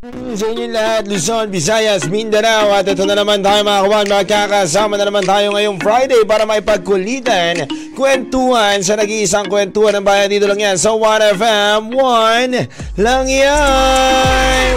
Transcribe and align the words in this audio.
Sa 0.00 0.48
inyong 0.48 0.72
lahat, 0.72 1.12
Luzon, 1.12 1.52
Visayas, 1.52 2.08
Mindanao 2.08 2.72
at 2.72 2.88
ito 2.88 3.04
na 3.04 3.12
naman 3.12 3.44
tayo 3.44 3.60
mga 3.60 3.84
kawan, 3.84 4.08
magkakasama 4.08 4.96
na 4.96 5.04
naman 5.04 5.20
tayo 5.28 5.52
ngayong 5.52 5.76
Friday 5.76 6.24
para 6.24 6.48
maipagkulitan, 6.48 7.68
kwentuhan 7.92 8.80
sa 8.80 8.96
nag-iisang 8.96 9.44
kwentuhan 9.52 10.00
ng 10.00 10.06
bayan 10.08 10.32
dito 10.32 10.48
lang 10.48 10.56
yan 10.56 10.80
sa 10.80 10.96
1FM 10.96 11.92
1 11.92 12.96
lang 12.96 13.28
yan! 13.28 14.68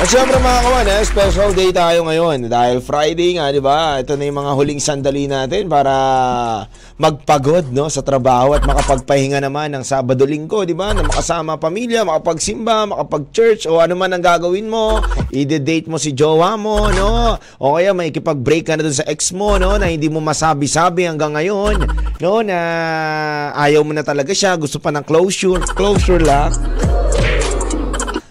At 0.00 0.08
syempre 0.08 0.40
mga 0.40 0.60
kawan, 0.64 0.86
eh, 0.88 1.04
special 1.04 1.52
day 1.52 1.68
tayo 1.76 2.08
ngayon 2.08 2.48
dahil 2.48 2.80
Friday 2.80 3.36
nga, 3.36 3.52
di 3.52 3.60
ba? 3.60 4.00
Ito 4.00 4.16
na 4.16 4.24
yung 4.24 4.40
mga 4.40 4.52
huling 4.56 4.80
sandali 4.80 5.28
natin 5.28 5.68
para 5.68 5.92
magpagod 6.94 7.74
no, 7.74 7.90
sa 7.90 8.06
trabaho 8.06 8.54
at 8.54 8.62
makapagpahinga 8.62 9.42
naman 9.42 9.74
ng 9.74 9.82
Sabado-Linggo, 9.82 10.62
di 10.62 10.78
ba? 10.78 10.94
Na 10.94 11.02
makasama 11.02 11.58
pamilya, 11.58 12.06
makapagsimba, 12.06 12.86
makapag-church 12.86 13.66
o 13.66 13.82
ano 13.82 13.98
man 13.98 14.14
ang 14.14 14.22
gagawin 14.22 14.70
mo. 14.70 15.02
I-date 15.34 15.90
mo 15.90 15.98
si 15.98 16.14
jowa 16.14 16.54
mo, 16.54 16.86
no? 16.94 17.34
O 17.58 17.74
kaya 17.74 17.90
may 17.90 18.14
ikipag-break 18.14 18.70
ka 18.70 18.78
na 18.78 18.86
dun 18.86 18.94
sa 18.94 19.02
ex 19.10 19.34
mo, 19.34 19.58
no? 19.58 19.74
Na 19.74 19.90
hindi 19.90 20.06
mo 20.06 20.22
masabi-sabi 20.22 21.10
hanggang 21.10 21.34
ngayon, 21.34 21.82
no? 22.22 22.46
Na 22.46 22.58
ayaw 23.58 23.82
mo 23.82 23.90
na 23.90 24.06
talaga 24.06 24.30
siya, 24.30 24.54
gusto 24.54 24.78
pa 24.78 24.94
ng 24.94 25.02
closure, 25.02 25.66
closure 25.74 26.22
lang. 26.22 26.54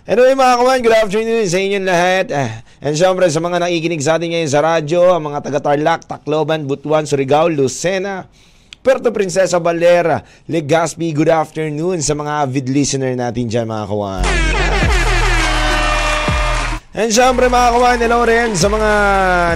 Anyway 0.03 0.35
mga 0.35 0.55
kawan, 0.59 0.79
good 0.83 0.99
afternoon 0.99 1.47
sa 1.47 1.59
inyong 1.59 1.87
lahat. 1.87 2.25
Ah, 2.31 2.51
and 2.83 2.95
syempre 2.95 3.27
sa 3.27 3.39
mga 3.39 3.59
nakikinig 3.59 4.03
sa 4.03 4.19
atin 4.19 4.31
ngayon 4.35 4.51
sa 4.51 4.59
radyo, 4.63 5.15
ang 5.15 5.31
mga 5.31 5.39
taga 5.47 5.59
Tarlac, 5.63 6.07
Tacloban, 6.07 6.67
Butuan, 6.67 7.07
Surigao, 7.07 7.47
Lucena, 7.47 8.27
Puerto 8.83 9.15
Princesa, 9.15 9.63
Valera, 9.63 10.19
Legazpi, 10.51 11.15
good 11.15 11.31
afternoon 11.31 12.03
sa 12.03 12.11
mga 12.19 12.43
avid 12.43 12.67
listener 12.67 13.15
natin 13.15 13.47
dyan 13.47 13.63
mga 13.63 13.87
kawan. 13.87 14.27
And 16.91 17.07
syempre 17.07 17.47
mga 17.47 17.69
kawan, 17.79 17.97
hello 18.03 18.27
rin 18.27 18.59
sa 18.59 18.67
mga 18.67 18.91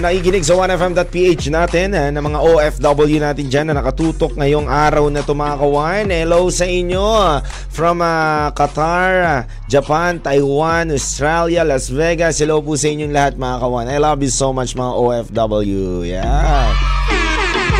nakikinig 0.00 0.48
sa 0.48 0.56
1FM.ph 0.56 1.52
natin 1.52 1.92
eh, 1.92 2.08
na 2.08 2.24
mga 2.24 2.40
OFW 2.40 3.20
natin 3.20 3.52
dyan 3.52 3.68
na 3.68 3.76
nakatutok 3.76 4.32
ngayong 4.32 4.64
araw 4.64 5.12
na 5.12 5.20
ito 5.20 5.36
mga 5.36 5.60
kawan. 5.60 6.08
Hello 6.08 6.48
sa 6.48 6.64
inyo 6.64 7.44
from 7.68 8.00
uh, 8.00 8.48
Qatar, 8.56 9.44
Japan, 9.68 10.24
Taiwan, 10.24 10.88
Australia, 10.88 11.68
Las 11.68 11.92
Vegas. 11.92 12.40
Hello 12.40 12.64
po 12.64 12.80
sa 12.80 12.88
inyong 12.88 13.12
lahat 13.12 13.36
mga 13.36 13.56
kawan. 13.60 13.92
I 13.92 14.00
love 14.00 14.24
you 14.24 14.32
so 14.32 14.56
much 14.56 14.72
mga 14.72 14.92
OFW. 14.96 16.08
Yeah. 16.08 16.72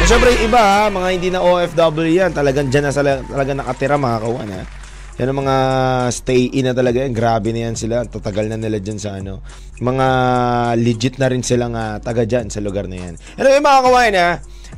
Syempre 0.09 0.33
yung 0.33 0.48
iba 0.48 0.56
ha, 0.56 0.89
mga 0.89 1.09
hindi 1.12 1.28
na 1.28 1.45
OFW 1.45 2.09
yan, 2.09 2.33
talagang 2.33 2.73
dyan 2.73 2.89
na 2.89 2.92
sila, 2.97 3.20
talagang 3.28 3.61
nakatira 3.61 4.01
mga 4.01 4.19
kawan 4.25 4.48
ha. 4.56 4.62
Yan 5.20 5.28
ang 5.28 5.39
mga 5.45 5.56
stay-in 6.17 6.64
na 6.64 6.73
talaga 6.73 7.05
yan. 7.05 7.12
Grabe 7.12 7.53
na 7.53 7.69
yan 7.69 7.77
sila. 7.77 8.09
Tatagal 8.09 8.48
na 8.48 8.56
nila 8.56 8.81
dyan 8.81 8.97
sa 8.97 9.20
ano. 9.20 9.45
Mga 9.84 10.06
legit 10.81 11.20
na 11.20 11.29
rin 11.29 11.45
silang 11.45 11.77
uh, 11.77 12.01
taga 12.01 12.25
dyan 12.25 12.48
sa 12.48 12.64
lugar 12.64 12.89
na 12.89 12.97
yan. 12.97 13.14
Ano 13.36 13.53
yung 13.53 13.67
mga 13.69 13.81
kawain 13.84 14.14
ha? 14.17 14.31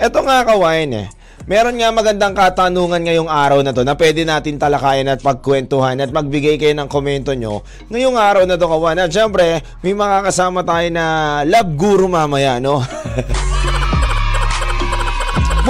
Eto 0.03 0.19
nga 0.27 0.43
kawain 0.43 0.91
eh. 0.99 1.07
Meron 1.47 1.79
nga 1.79 1.95
magandang 1.95 2.35
katanungan 2.35 3.07
ngayong 3.07 3.31
araw 3.31 3.63
na 3.63 3.71
to 3.71 3.87
na 3.87 3.95
pwede 3.95 4.27
natin 4.27 4.59
talakayan 4.59 5.15
at 5.15 5.23
pagkwentuhan 5.23 6.03
at 6.03 6.11
magbigay 6.11 6.59
kayo 6.59 6.75
ng 6.75 6.91
komento 6.91 7.31
nyo 7.39 7.63
ngayong 7.87 8.19
araw 8.19 8.43
na 8.51 8.59
to 8.59 8.67
kawan. 8.67 8.99
At 8.99 9.15
syempre, 9.15 9.63
may 9.87 9.95
mga 9.95 10.27
kasama 10.27 10.67
tayo 10.67 10.91
na 10.91 11.05
love 11.47 11.71
guru 11.79 12.11
mamaya, 12.11 12.59
no? 12.59 12.83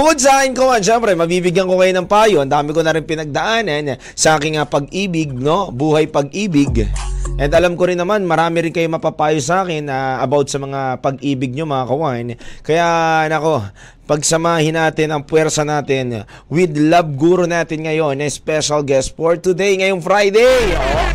Bukod 0.01 0.17
sa 0.17 0.41
akin 0.41 0.57
ko, 0.57 0.73
syempre, 0.81 1.13
mabibigyan 1.13 1.69
ko 1.69 1.77
kayo 1.77 1.93
ng 1.93 2.09
payo. 2.09 2.41
Ang 2.41 2.49
dami 2.49 2.73
ko 2.73 2.81
na 2.81 2.89
rin 2.89 3.05
pinagdaanan 3.05 4.01
sa 4.17 4.41
aking 4.41 4.57
uh, 4.57 4.65
pag-ibig, 4.65 5.29
no? 5.29 5.69
Buhay 5.69 6.09
pag-ibig. 6.09 6.89
And 7.37 7.53
alam 7.53 7.77
ko 7.77 7.85
rin 7.85 8.01
naman, 8.01 8.25
marami 8.25 8.65
rin 8.65 8.73
kayo 8.73 8.89
mapapayo 8.89 9.37
sa 9.37 9.61
akin 9.61 9.93
uh, 9.93 10.17
about 10.25 10.49
sa 10.49 10.57
mga 10.57 11.05
pag-ibig 11.05 11.53
nyo, 11.53 11.69
mga 11.69 11.85
kawan. 11.85 12.33
Kaya, 12.65 12.85
nako, 13.29 13.61
pagsamahin 14.09 14.73
natin 14.73 15.13
ang 15.13 15.21
puwersa 15.21 15.61
natin 15.61 16.25
with 16.49 16.73
Love 16.73 17.13
Guru 17.13 17.45
natin 17.45 17.85
ngayon, 17.85 18.17
na 18.17 18.25
special 18.25 18.81
guest 18.81 19.13
for 19.13 19.37
today, 19.37 19.85
ngayong 19.85 20.01
Friday. 20.01 20.81
Oh. 20.81 21.09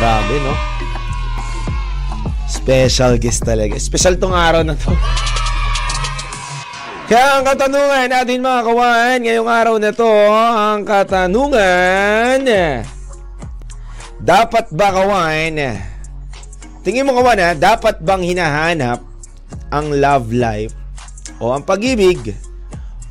Grabe, 0.00 0.34
no? 0.40 0.56
Special 2.48 3.20
guest 3.20 3.44
talaga. 3.44 3.76
Special 3.76 4.16
tong 4.16 4.32
araw 4.32 4.64
na 4.64 4.72
to. 4.72 4.88
Kaya 7.04 7.36
ang 7.36 7.44
katanungan 7.44 8.08
natin 8.08 8.40
mga 8.40 8.64
kawan, 8.64 9.18
ngayong 9.28 9.44
araw 9.44 9.76
na 9.76 9.92
to, 9.92 10.08
ang 10.32 10.88
katanungan, 10.88 12.40
dapat 14.24 14.64
ba 14.72 14.88
kawan, 14.88 15.52
tingin 16.80 17.04
mo 17.04 17.12
kawan 17.12 17.44
ha, 17.44 17.52
dapat 17.52 18.00
bang 18.00 18.24
hinahanap 18.24 19.04
ang 19.68 19.92
love 20.00 20.32
life 20.32 20.72
o 21.44 21.52
ang 21.52 21.60
pag-ibig 21.60 22.32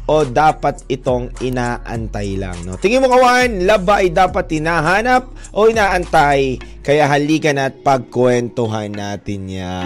o 0.09 0.25
dapat 0.25 0.81
itong 0.89 1.29
inaantay 1.45 2.33
lang? 2.33 2.57
No? 2.65 2.81
Tingin 2.81 2.97
mo 2.97 3.13
kawan, 3.13 3.61
love 3.61 3.85
ba 3.85 4.01
ay 4.01 4.09
dapat 4.09 4.57
hinahanap 4.57 5.29
o 5.53 5.69
inaantay? 5.69 6.57
Kaya 6.81 7.05
halika 7.05 7.53
na 7.53 7.69
at 7.69 7.77
pagkwentuhan 7.85 8.89
natin 8.89 9.53
yan. 9.53 9.85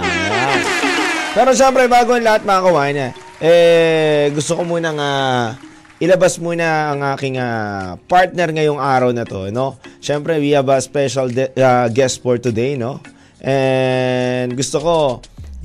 Pero 1.35 1.51
syempre, 1.51 1.91
bago 1.91 2.16
ang 2.16 2.23
lahat 2.23 2.47
mga 2.47 2.63
kawan, 2.63 3.27
eh, 3.42 4.34
gusto 4.34 4.58
ko 4.58 4.64
muna 4.66 4.90
nga 4.94 5.12
ilabas 5.98 6.38
muna 6.38 6.94
ang 6.94 7.02
aking 7.18 7.42
uh, 7.42 7.98
partner 8.06 8.53
ngayong 8.53 8.78
araw 8.78 9.09
na 9.09 9.25
to, 9.25 9.50
no? 9.50 9.81
Syempre, 9.98 10.38
we 10.38 10.53
have 10.53 10.70
a 10.70 10.78
special 10.78 11.30
de- 11.30 11.53
uh, 11.58 11.90
guest 11.90 12.22
for 12.22 12.38
today, 12.38 12.78
no? 12.78 13.02
And 13.42 14.53
gusto 14.53 14.78
ko, 14.78 14.97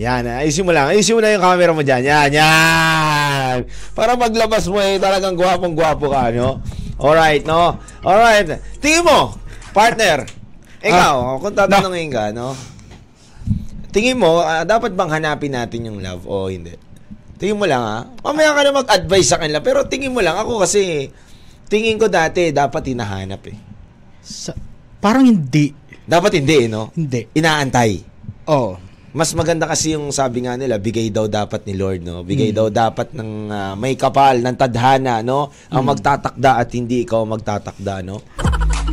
yan, 0.01 0.25
ayusin 0.25 0.65
mo 0.65 0.73
lang. 0.73 0.93
Ayusin 0.93 1.17
mo 1.17 1.21
na 1.21 1.37
yung 1.37 1.45
camera 1.45 1.73
mo 1.77 1.85
dyan. 1.85 2.01
Yan, 2.05 2.31
yan. 2.33 3.57
Para 3.93 4.17
maglabas 4.17 4.65
mo 4.73 4.81
eh, 4.81 4.97
talagang 4.97 5.37
gwapong-gwapo 5.37 6.09
ka, 6.09 6.33
no? 6.33 6.65
Alright, 6.97 7.45
no? 7.45 7.77
Alright. 8.01 8.57
Tingin 8.81 9.05
mo, 9.05 9.37
partner, 9.77 10.25
ikaw, 10.81 11.17
ah, 11.17 11.37
kung 11.41 11.53
tatanungin 11.53 12.09
ka, 12.09 12.33
no? 12.33 12.57
Tingin 13.93 14.17
mo, 14.17 14.41
uh, 14.41 14.65
dapat 14.65 14.97
bang 14.97 15.13
hanapin 15.13 15.53
natin 15.53 15.93
yung 15.93 16.01
love 16.01 16.25
o 16.25 16.49
hindi? 16.49 16.73
Tingin 17.43 17.59
mo 17.59 17.67
lang 17.67 17.83
ha. 17.83 18.07
Mamaya 18.23 18.55
ka 18.55 18.61
na 18.63 18.71
mag-advise 18.71 19.35
sa 19.35 19.43
kanila. 19.43 19.59
Pero 19.59 19.83
tingin 19.91 20.15
mo 20.15 20.23
lang. 20.23 20.39
Ako 20.39 20.63
kasi, 20.63 21.11
tingin 21.67 21.99
ko 21.99 22.07
dati, 22.07 22.55
dapat 22.55 22.95
hinahanap 22.95 23.43
eh. 23.51 23.59
Sa, 24.23 24.55
parang 25.03 25.27
hindi. 25.27 25.75
Dapat 26.07 26.39
hindi, 26.39 26.71
no? 26.71 26.95
Hindi. 26.95 27.27
Inaantay. 27.35 27.99
Oo. 28.47 28.79
Mas 29.11 29.35
maganda 29.35 29.67
kasi 29.67 29.99
yung 29.99 30.15
sabi 30.15 30.47
nga 30.47 30.55
nila, 30.55 30.79
bigay 30.79 31.11
daw 31.11 31.27
dapat 31.27 31.67
ni 31.67 31.75
Lord, 31.75 32.07
no? 32.07 32.23
Bigay 32.23 32.55
mm. 32.55 32.57
daw 32.57 32.67
dapat 32.71 33.11
ng 33.11 33.31
uh, 33.51 33.75
may 33.75 33.99
kapal, 33.99 34.39
ng 34.39 34.55
tadhana, 34.55 35.21
no? 35.27 35.51
Ang 35.69 35.83
mm. 35.83 35.89
magtatakda 35.91 36.63
at 36.63 36.71
hindi 36.71 37.03
ikaw 37.03 37.27
magtatakda, 37.27 38.07
no? 38.07 38.23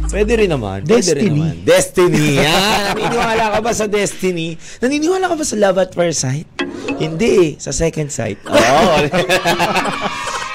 Pwede 0.07 0.31
rin 0.39 0.49
naman. 0.55 0.87
Pwede 0.87 1.11
destiny. 1.11 1.19
rin 1.19 1.31
naman. 1.35 1.55
Destiny. 1.67 2.25
Yan. 2.39 2.95
Naniniwala 2.95 3.43
ka 3.51 3.59
ba 3.59 3.71
sa 3.75 3.85
destiny? 3.91 4.47
Naniniwala 4.79 5.25
ka 5.27 5.35
ba 5.35 5.43
sa 5.43 5.55
love 5.59 5.77
at 5.83 5.91
first 5.91 6.23
sight? 6.23 6.47
Hindi 6.95 7.29
eh. 7.43 7.51
Sa 7.59 7.75
second 7.75 8.07
sight. 8.07 8.39
Oo. 8.47 8.56
Oh. 8.56 8.97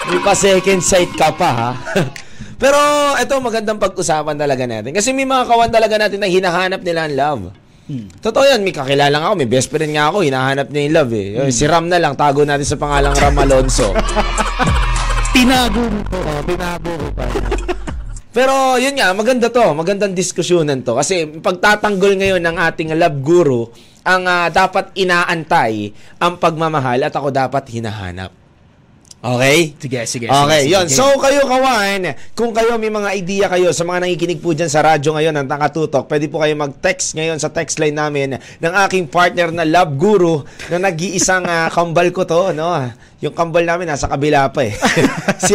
May 0.08 0.20
pa 0.20 0.32
second 0.32 0.80
sight 0.80 1.12
ka 1.16 1.32
pa 1.36 1.50
ha. 1.52 1.70
Pero 2.62 2.78
ito 3.20 3.34
magandang 3.44 3.76
pag-usapan 3.76 4.36
talaga 4.40 4.64
natin. 4.64 4.96
Kasi 4.96 5.12
may 5.12 5.28
mga 5.28 5.44
kawan 5.44 5.69
talaga 5.69 6.00
natin 6.00 6.22
na 6.22 6.28
hinahanap 6.30 6.80
nila 6.80 7.04
ang 7.04 7.14
love. 7.14 7.44
Hmm. 7.84 8.08
Totoo 8.16 8.48
yan, 8.48 8.64
may 8.64 8.72
kakilala 8.72 9.12
nga 9.12 9.28
ako, 9.28 9.36
may 9.36 9.50
best 9.50 9.69
friend 9.69 9.92
nga 9.92 10.08
ako, 10.08 10.24
hinahanap 10.24 10.72
niya 10.72 10.82
yung 10.88 10.94
love 10.96 11.12
eh. 11.12 11.28
Hmm. 11.36 11.52
Si 11.52 11.64
Ram 11.69 11.84
na 11.84 12.00
lang, 12.00 12.16
tago 12.16 12.40
natin 12.40 12.64
sa 12.64 12.80
pangalang 12.80 13.12
Ram 13.12 13.36
Alonso. 13.36 13.92
tinago 15.36 15.82
mo 15.92 16.00
ko. 16.08 16.16
Oh, 16.16 16.40
tinago 16.48 16.90
ko 16.96 17.08
pa. 17.12 17.24
Pero 18.34 18.75
yun 18.82 18.98
nga, 18.98 19.14
maganda 19.14 19.46
to, 19.46 19.62
magandang 19.78 20.10
diskusyonan 20.10 20.82
to. 20.82 20.98
Kasi 20.98 21.38
pagtatanggol 21.38 22.19
ngayon 22.19 22.42
ng 22.42 22.56
ating 22.58 22.90
love 22.98 23.22
guru, 23.22 23.70
ang 24.02 24.26
uh, 24.26 24.50
dapat 24.50 24.90
inaantay 24.98 25.94
ang 26.19 26.36
pagmamahal 26.42 26.98
at 27.06 27.14
ako 27.14 27.31
dapat 27.31 27.62
hinahanap. 27.70 28.44
Okay? 29.24 29.72
Sige, 29.80 30.04
sige. 30.04 30.26
Okay, 30.28 30.68
sige, 30.68 30.76
yon. 30.76 30.84
sige. 30.84 31.00
So 31.00 31.16
kayo 31.16 31.48
kawan, 31.48 32.12
kung 32.36 32.52
kayo 32.52 32.76
may 32.76 32.92
mga 32.92 33.08
idea 33.16 33.48
kayo 33.48 33.72
sa 33.72 33.88
mga 33.88 34.04
nakikinig 34.04 34.44
po 34.44 34.52
dyan 34.52 34.68
sa 34.68 34.84
radyo 34.84 35.16
ngayon 35.16 35.32
ng 35.40 35.48
Takatutok, 35.48 36.04
pwede 36.12 36.28
po 36.28 36.44
kayo 36.44 36.52
mag-text 36.52 37.16
ngayon 37.16 37.40
sa 37.40 37.48
text 37.48 37.80
line 37.80 37.96
namin 37.96 38.36
ng 38.36 38.72
aking 38.84 39.08
partner 39.08 39.48
na 39.48 39.64
Love 39.64 39.96
Guru 39.96 40.44
na 40.68 40.92
nag-iisang 40.92 41.48
ah, 41.48 41.72
kambal 41.72 42.12
ko 42.12 42.28
to, 42.28 42.52
no? 42.52 42.68
Yung 43.24 43.32
kambal 43.32 43.64
namin 43.64 43.88
nasa 43.88 44.04
kabila 44.04 44.52
pa 44.52 44.68
eh. 44.68 44.76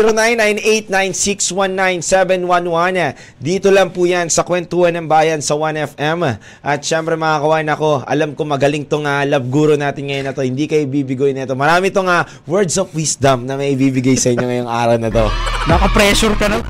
0998-9619711. 0.90 3.38
Dito 3.38 3.70
lang 3.70 3.94
po 3.94 4.10
yan 4.10 4.34
sa 4.34 4.42
Kwentuhan 4.42 4.98
ng 4.98 5.06
Bayan 5.06 5.46
sa 5.46 5.54
1FM. 5.54 6.42
At 6.66 6.82
syempre 6.82 7.14
mga 7.14 7.38
kawan 7.38 7.70
ako, 7.70 8.10
alam 8.10 8.34
ko 8.34 8.50
magaling 8.50 8.90
tong 8.90 9.06
ah, 9.06 9.22
Love 9.22 9.46
Guru 9.54 9.78
natin 9.78 10.10
ngayon 10.10 10.26
na 10.26 10.34
to. 10.34 10.42
Hindi 10.42 10.66
kayo 10.66 10.82
bibigoy 10.90 11.38
nito. 11.38 11.54
Marami 11.54 11.94
tong 11.94 12.10
ah, 12.10 12.26
words 12.50 12.82
of 12.82 12.90
wisdom 12.98 13.46
na 13.46 13.59
may 13.60 13.76
ibibigay 13.76 14.16
sa 14.16 14.32
inyo 14.32 14.48
ngayong 14.48 14.72
araw 14.72 14.96
na 14.96 15.12
to. 15.12 15.28
Naka-pressure 15.68 16.40
ka 16.40 16.48
na. 16.48 16.64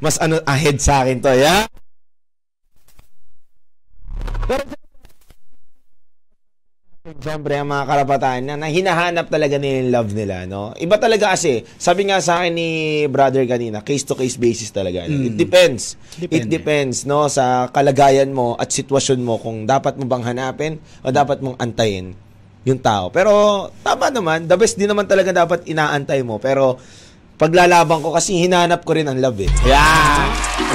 Mas 0.00 0.16
ano 0.16 0.40
ahead 0.48 0.80
sa 0.80 1.04
akin 1.04 1.20
to, 1.20 1.36
ya? 1.36 1.68
Pero 4.48 4.64
Siyempre, 7.24 7.56
ang 7.56 7.72
mga 7.72 7.84
karapatan 7.88 8.44
na, 8.44 8.54
na 8.60 8.68
hinahanap 8.68 9.32
talaga 9.32 9.56
nila 9.56 9.80
yung 9.80 9.90
love 9.96 10.10
nila, 10.12 10.44
no? 10.44 10.76
Iba 10.76 11.00
talaga 11.00 11.32
kasi, 11.32 11.64
sabi 11.80 12.04
nga 12.04 12.20
sa 12.20 12.44
akin 12.44 12.52
ni 12.52 12.68
brother 13.08 13.48
kanina, 13.48 13.80
case-to-case 13.80 14.36
basis 14.36 14.68
talaga. 14.68 15.08
no? 15.08 15.24
It 15.24 15.32
depends. 15.32 15.96
It 16.20 16.28
Depende. 16.28 16.52
depends, 16.52 17.08
no? 17.08 17.24
Sa 17.32 17.72
kalagayan 17.72 18.28
mo 18.28 18.60
at 18.60 18.68
sitwasyon 18.68 19.24
mo 19.24 19.40
kung 19.40 19.64
dapat 19.64 19.96
mo 19.96 20.04
bang 20.04 20.20
hanapin 20.20 20.76
o 21.00 21.08
dapat 21.08 21.40
mong 21.40 21.56
antayin 21.56 22.12
yung 22.68 22.84
tao. 22.84 23.08
Pero, 23.08 23.32
tama 23.80 24.12
naman, 24.12 24.44
the 24.44 24.56
best 24.60 24.76
din 24.76 24.92
naman 24.92 25.08
talaga 25.08 25.32
dapat 25.32 25.64
inaantay 25.64 26.20
mo. 26.20 26.36
Pero, 26.36 26.76
paglalaban 27.34 28.04
ko 28.04 28.12
kasi 28.12 28.36
hinanap 28.36 28.84
ko 28.84 28.92
rin 28.94 29.08
ang 29.08 29.16
love 29.16 29.40
eh. 29.40 29.50
Yeah! 29.64 30.28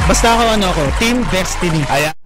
Basta 0.10 0.34
ako 0.34 0.44
ano 0.58 0.66
ako, 0.74 0.82
Team 0.98 1.22
Destiny. 1.30 1.86
Ayan. 1.94 2.19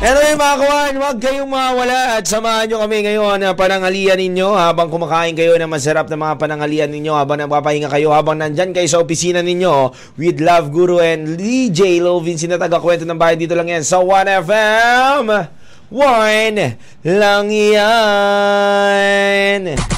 Anyway 0.00 0.34
mga 0.34 0.56
kawan, 0.58 0.94
huwag 0.98 1.18
kayong 1.22 1.46
mawala 1.46 2.18
at 2.18 2.26
samahan 2.26 2.66
nyo 2.66 2.82
kami 2.82 3.06
ngayon 3.06 3.38
na 3.38 3.54
panangalian 3.54 4.18
ninyo 4.18 4.58
habang 4.58 4.90
kumakain 4.90 5.38
kayo 5.38 5.54
ng 5.54 5.70
masarap 5.70 6.10
na 6.10 6.18
mga 6.18 6.40
panangalian 6.40 6.90
ninyo 6.90 7.14
habang 7.14 7.38
napapahinga 7.38 7.86
kayo 7.86 8.10
habang 8.10 8.40
nandyan 8.40 8.74
kayo 8.74 8.88
sa 8.90 8.98
opisina 8.98 9.46
ninyo 9.46 9.94
with 10.18 10.42
Love 10.42 10.74
Guru 10.74 10.98
and 10.98 11.38
DJ 11.38 12.02
Lovin 12.02 12.40
sinataga 12.40 12.82
kwento 12.82 13.06
ng 13.06 13.20
bahay 13.20 13.38
dito 13.38 13.54
lang 13.54 13.70
yan 13.70 13.86
sa 13.86 14.02
1FM 14.02 15.59
1 15.90 17.02
lang 17.02 17.50
yan 17.50 19.10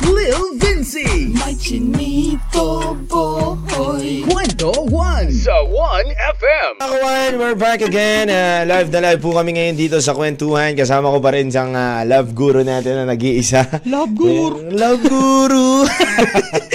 Lil 0.09 0.57
Vinci. 0.57 1.29
My 1.37 1.53
chinito 1.53 2.97
boy. 3.13 4.25
Kwento 4.25 4.73
1 4.89 5.29
sa 5.29 5.61
1FM. 5.61 6.81
Mga 6.81 6.89
kawan, 6.97 7.33
we're 7.37 7.59
back 7.61 7.85
again. 7.85 8.33
Uh, 8.33 8.65
live 8.65 8.89
na 8.89 9.05
live 9.13 9.21
po 9.21 9.37
kami 9.37 9.53
ngayon 9.53 9.77
dito 9.77 10.01
sa 10.01 10.17
kwentuhan. 10.17 10.73
Kasama 10.73 11.13
ko 11.13 11.21
pa 11.21 11.37
rin 11.37 11.53
siyang 11.53 11.77
uh, 11.77 12.01
love 12.09 12.33
guru 12.33 12.65
natin 12.65 13.05
na 13.05 13.13
nag-iisa. 13.13 13.85
Love 13.85 14.17
Guru. 14.17 14.73
Love 14.73 15.03
guru. 15.05 15.85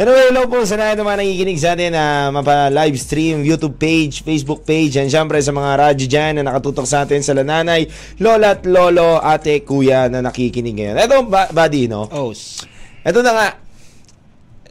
Anyway, 0.00 0.32
hello 0.32 0.48
po 0.48 0.64
sa 0.64 0.80
lahat 0.80 0.96
naman 0.96 1.20
nakikinig 1.20 1.60
sa 1.60 1.76
atin 1.76 1.92
na 1.92 2.32
mapa 2.32 2.72
live 2.72 2.96
stream, 2.96 3.44
YouTube 3.44 3.76
page, 3.76 4.24
Facebook 4.24 4.64
page, 4.64 4.96
and 4.96 5.12
syempre 5.12 5.36
sa 5.44 5.52
mga 5.52 5.76
radyo 5.76 6.06
dyan 6.08 6.40
na 6.40 6.48
nakatutok 6.48 6.88
sa 6.88 7.04
atin 7.04 7.20
sa 7.20 7.36
lananay, 7.36 7.84
lola 8.16 8.56
at 8.56 8.64
lolo, 8.64 9.20
ate, 9.20 9.60
kuya 9.60 10.08
na 10.08 10.24
nakikinig 10.24 10.72
ngayon. 10.72 10.96
Ito, 11.04 11.28
ba- 11.28 11.52
buddy, 11.52 11.84
no? 11.84 12.08
Os. 12.08 12.64
Ito 13.04 13.20
na 13.20 13.32
nga. 13.36 13.48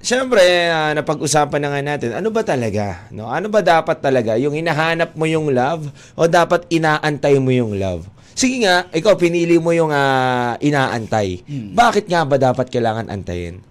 Siyempre, 0.02 0.42
ah, 0.74 0.98
napag-usapan 0.98 1.62
na 1.62 1.78
nga 1.78 1.82
natin, 1.86 2.10
ano 2.18 2.34
ba 2.34 2.42
talaga? 2.42 3.06
No? 3.14 3.30
Ano 3.30 3.54
ba 3.54 3.62
dapat 3.62 4.02
talaga? 4.02 4.34
Yung 4.34 4.58
hinahanap 4.58 5.14
mo 5.14 5.30
yung 5.30 5.54
love 5.54 5.94
o 6.18 6.26
dapat 6.26 6.66
inaantay 6.74 7.38
mo 7.38 7.54
yung 7.54 7.78
love? 7.78 8.02
Sige 8.34 8.66
nga, 8.66 8.90
ikaw 8.90 9.14
pinili 9.14 9.62
mo 9.62 9.78
yung 9.78 9.94
ah, 9.94 10.58
inaantay. 10.58 11.46
Bakit 11.78 12.10
nga 12.10 12.26
ba 12.26 12.42
dapat 12.42 12.74
kailangan 12.74 13.14
antayin? 13.14 13.69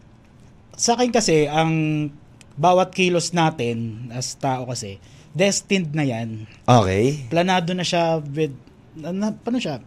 Sa 0.78 0.94
akin 0.94 1.10
kasi, 1.10 1.50
ang 1.50 2.06
bawat 2.54 2.94
kilos 2.94 3.34
natin 3.34 4.08
as 4.14 4.38
tao 4.38 4.70
kasi, 4.70 5.02
destined 5.34 5.90
na 5.90 6.06
yan. 6.06 6.46
Okay. 6.62 7.26
Planado 7.26 7.74
na 7.74 7.82
siya 7.82 8.22
with, 8.22 8.54
na, 8.94 9.10
na- 9.10 9.34
paano 9.34 9.58
siya? 9.58 9.82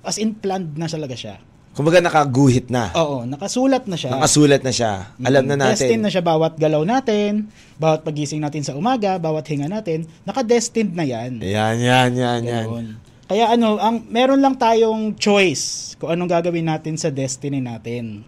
As 0.00 0.16
in, 0.16 0.32
planned 0.32 0.74
na 0.74 0.88
talaga 0.88 1.12
siya. 1.12 1.36
Kumbaga 1.72 2.04
nakaguhit 2.04 2.68
na. 2.68 2.92
Oo, 2.92 3.24
nakasulat 3.24 3.88
na 3.88 3.96
siya. 3.96 4.12
Nakasulat 4.12 4.60
na 4.60 4.72
siya. 4.72 4.92
Alam 5.24 5.48
na 5.48 5.72
Destined 5.72 6.00
natin. 6.00 6.00
na 6.04 6.12
siya 6.12 6.20
bawat 6.20 6.60
galaw 6.60 6.84
natin, 6.84 7.48
bawat 7.80 8.04
pagising 8.04 8.44
natin 8.44 8.60
sa 8.60 8.76
umaga, 8.76 9.16
bawat 9.16 9.48
hinga 9.48 9.72
natin, 9.72 10.04
naka-destined 10.28 10.92
na 10.92 11.04
yan. 11.08 11.40
Yan, 11.40 11.76
yan, 11.80 12.10
yan, 12.12 12.40
yan. 12.44 12.66
Yun. 12.68 12.86
Kaya 13.24 13.56
ano, 13.56 13.80
ang 13.80 14.04
meron 14.12 14.44
lang 14.44 14.60
tayong 14.60 15.16
choice 15.16 15.96
kung 15.96 16.12
anong 16.12 16.28
gagawin 16.28 16.68
natin 16.68 17.00
sa 17.00 17.08
destiny 17.08 17.64
natin. 17.64 18.20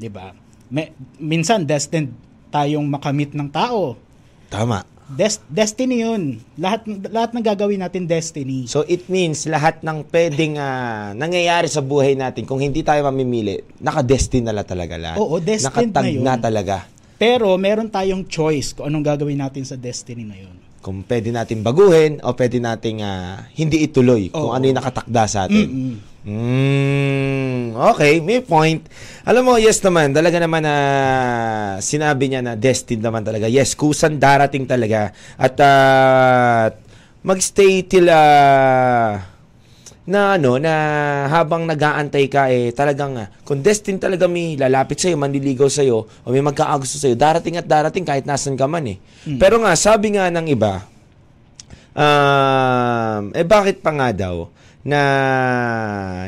'Di 0.00 0.08
ba? 0.08 0.32
Me- 0.72 0.92
minsan 1.20 1.68
destined 1.68 2.16
tayong 2.48 2.88
makamit 2.88 3.36
ng 3.36 3.52
tao. 3.52 4.00
Tama. 4.48 4.88
Des- 5.12 5.44
destiny 5.44 6.00
'yun. 6.00 6.40
Lahat 6.56 6.80
lahat 6.88 7.36
ng 7.36 7.44
gagawin 7.44 7.84
natin 7.84 8.08
destiny. 8.08 8.64
So 8.64 8.80
it 8.88 9.04
means 9.12 9.44
lahat 9.44 9.84
ng 9.84 10.08
pwedeng 10.08 10.56
ah, 10.56 11.12
nangyayari 11.12 11.68
sa 11.68 11.84
buhay 11.84 12.16
natin 12.16 12.48
kung 12.48 12.56
hindi 12.56 12.80
tayo 12.80 13.04
mamimili, 13.04 13.60
nakadestin 13.76 14.48
na 14.48 14.56
la 14.56 14.64
talaga 14.64 14.96
lahat. 14.96 15.20
Oo, 15.20 15.36
destined 15.36 15.92
Nakatag 15.92 16.04
na 16.04 16.08
yun. 16.08 16.24
na 16.24 16.34
talaga. 16.40 16.76
Pero 17.20 17.52
meron 17.60 17.92
tayong 17.92 18.24
choice 18.24 18.72
kung 18.72 18.88
anong 18.88 19.04
gagawin 19.04 19.44
natin 19.44 19.68
sa 19.68 19.76
destiny 19.76 20.24
na 20.24 20.40
'yun. 20.40 20.56
Kung 20.80 21.04
pwede 21.04 21.28
natin 21.28 21.60
baguhin 21.60 22.18
o 22.24 22.32
pwede 22.32 22.56
nating 22.56 23.04
ah, 23.04 23.44
hindi 23.52 23.84
ituloy 23.84 24.32
kung 24.32 24.48
Oo. 24.48 24.56
ano 24.56 24.64
yung 24.64 24.78
nakatakda 24.80 25.22
sa 25.28 25.38
atin. 25.44 25.68
Mm-mm. 25.68 25.94
Mm, 26.22 27.74
okay, 27.74 28.22
may 28.22 28.38
point. 28.46 28.86
Alam 29.26 29.42
mo, 29.42 29.54
yes 29.58 29.82
naman, 29.82 30.14
talaga 30.14 30.38
naman 30.38 30.62
na 30.62 30.74
sinabi 31.82 32.30
niya 32.30 32.46
na 32.46 32.54
destined 32.54 33.02
naman 33.02 33.26
talaga. 33.26 33.50
Yes, 33.50 33.74
kusan 33.74 34.22
darating 34.22 34.62
talaga. 34.70 35.10
At 35.34 35.58
ah, 35.58 36.70
magstay 37.26 37.90
till 37.90 38.06
ah, 38.06 39.18
na 40.06 40.38
ano, 40.38 40.62
na 40.62 40.74
habang 41.26 41.66
nag-aantay 41.66 42.30
ka 42.30 42.54
eh, 42.54 42.70
talagang 42.70 43.18
ah, 43.18 43.26
kung 43.42 43.58
destined 43.58 43.98
talaga 43.98 44.30
may 44.30 44.54
lalapit 44.54 45.02
sa'yo, 45.02 45.18
manliligaw 45.18 45.66
sa'yo, 45.66 46.06
o 46.06 46.26
may 46.30 46.42
magkaagusto 46.42 47.02
sa'yo, 47.02 47.18
darating 47.18 47.58
at 47.58 47.66
darating 47.66 48.06
kahit 48.06 48.30
nasan 48.30 48.54
ka 48.54 48.70
man 48.70 48.86
eh. 48.86 48.98
Pero 49.42 49.58
nga, 49.58 49.74
sabi 49.74 50.14
nga 50.14 50.30
ng 50.30 50.46
iba, 50.54 50.86
um, 51.98 53.34
eh 53.34 53.42
bakit 53.42 53.82
pa 53.82 53.90
nga 53.90 54.14
daw 54.14 54.61
na 54.82 55.00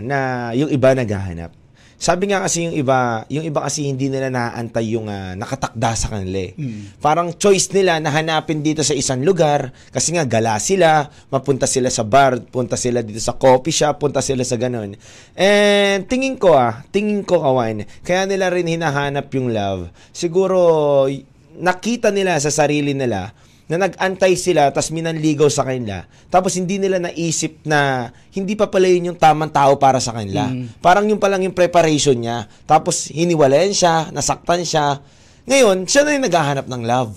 na 0.03 0.51
yung 0.55 0.71
iba 0.71 0.95
naghahanap. 0.95 1.65
Sabi 1.95 2.29
nga 2.29 2.45
kasi 2.45 2.69
yung 2.69 2.77
iba, 2.77 3.25
yung 3.33 3.49
iba 3.49 3.65
kasi 3.65 3.89
hindi 3.89 4.13
nila 4.13 4.29
naantay 4.29 4.93
yung 4.93 5.09
ah, 5.09 5.33
nakatakda 5.39 5.97
sa 5.97 6.13
kanila. 6.13 6.37
eh. 6.37 6.53
Parang 7.01 7.33
choice 7.33 7.73
nila 7.73 7.97
na 7.97 8.13
hanapin 8.13 8.61
dito 8.61 8.85
sa 8.85 8.93
isang 8.93 9.25
lugar 9.25 9.73
kasi 9.89 10.13
nga 10.13 10.27
gala 10.29 10.61
sila, 10.61 11.09
mapunta 11.33 11.65
sila 11.65 11.89
sa 11.89 12.05
bar, 12.05 12.45
punta 12.53 12.77
sila 12.77 13.01
dito 13.01 13.23
sa 13.25 13.33
coffee 13.33 13.73
shop, 13.73 14.05
punta 14.05 14.21
sila 14.21 14.45
sa 14.45 14.61
ganun. 14.61 15.01
And 15.33 16.05
tingin 16.05 16.37
ko 16.37 16.53
ah, 16.53 16.85
tingin 16.93 17.25
ko 17.25 17.41
kawan, 17.41 17.89
kaya 18.05 18.29
nila 18.29 18.53
rin 18.53 18.69
hinahanap 18.69 19.33
yung 19.33 19.55
love. 19.55 19.89
Siguro 20.13 21.09
nakita 21.57 22.13
nila 22.13 22.37
sa 22.37 22.53
sarili 22.53 22.93
nila 22.93 23.33
na 23.65 23.81
nag-antay 23.81 24.37
sila 24.37 24.69
tapos 24.69 24.93
minanligaw 24.93 25.49
sa 25.49 25.65
kanila 25.65 26.05
tapos 26.29 26.59
hindi 26.59 26.77
nila 26.77 27.01
naisip 27.01 27.65
na 27.65 28.11
hindi 28.35 28.59
pa 28.59 28.67
pala 28.67 28.91
yun 28.91 29.15
yung 29.15 29.19
tamang 29.19 29.55
tao 29.55 29.79
para 29.79 30.03
sa 30.03 30.11
kanila. 30.11 30.51
Parang 30.83 31.07
yung 31.07 31.23
palang 31.23 31.47
yung 31.47 31.55
preparation 31.55 32.19
niya. 32.19 32.51
Tapos 32.67 33.07
hiniwalayan 33.15 33.71
siya, 33.71 34.11
nasaktan 34.11 34.67
siya. 34.67 34.99
Ngayon, 35.47 35.87
siya 35.87 36.03
na 36.03 36.19
yung 36.19 36.27
naghahanap 36.27 36.67
ng 36.67 36.83
love. 36.83 37.15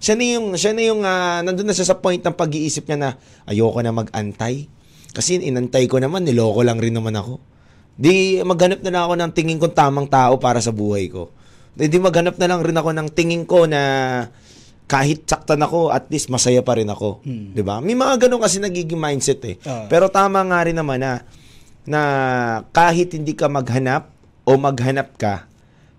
Siya 0.00 0.16
na 0.16 0.24
yung, 0.24 0.46
siya 0.56 0.72
na 0.72 0.82
yung 0.88 1.00
ah, 1.04 1.44
nandun 1.44 1.68
na 1.68 1.76
siya 1.76 1.92
sa 1.92 2.00
point 2.00 2.24
ng 2.24 2.32
pag-iisip 2.32 2.88
niya 2.88 2.96
na 2.96 3.10
ayoko 3.44 3.84
na 3.84 3.92
mag-antay. 3.92 4.72
Kasi 5.12 5.36
inantay 5.44 5.84
ko 5.84 6.00
naman, 6.00 6.24
niloko 6.24 6.64
lang 6.64 6.80
rin 6.80 6.96
naman 6.96 7.12
ako. 7.12 7.36
Di 7.94 8.40
maghanap 8.42 8.80
na 8.82 8.90
lang 8.90 9.02
ako 9.04 9.14
ng 9.20 9.32
tingin 9.36 9.58
kong 9.60 9.76
tamang 9.76 10.08
tao 10.08 10.40
para 10.40 10.64
sa 10.64 10.72
buhay 10.72 11.12
ko. 11.12 11.30
Di, 11.76 11.92
di 11.92 12.00
maghanap 12.00 12.40
na 12.40 12.46
lang 12.48 12.64
rin 12.64 12.74
ako 12.74 12.90
ng 12.90 13.08
tingin 13.12 13.44
ko 13.44 13.68
na 13.68 13.80
kahit 14.84 15.24
saktan 15.24 15.64
ako, 15.64 15.88
at 15.88 16.06
least 16.12 16.28
masaya 16.28 16.60
pa 16.60 16.76
rin 16.76 16.88
ako. 16.88 17.24
'Di 17.24 17.62
ba? 17.64 17.80
May 17.80 17.96
mga 17.96 18.28
ganun 18.28 18.40
kasi 18.42 18.60
nagiging 18.60 19.00
mindset 19.00 19.40
eh. 19.48 19.56
Ah. 19.64 19.88
Pero 19.88 20.12
tama 20.12 20.44
nga 20.44 20.60
rin 20.60 20.76
naman 20.76 21.00
na 21.00 21.24
na 21.84 22.00
kahit 22.72 23.12
hindi 23.12 23.36
ka 23.36 23.48
maghanap 23.48 24.12
o 24.44 24.50
maghanap 24.60 25.16
ka, 25.16 25.48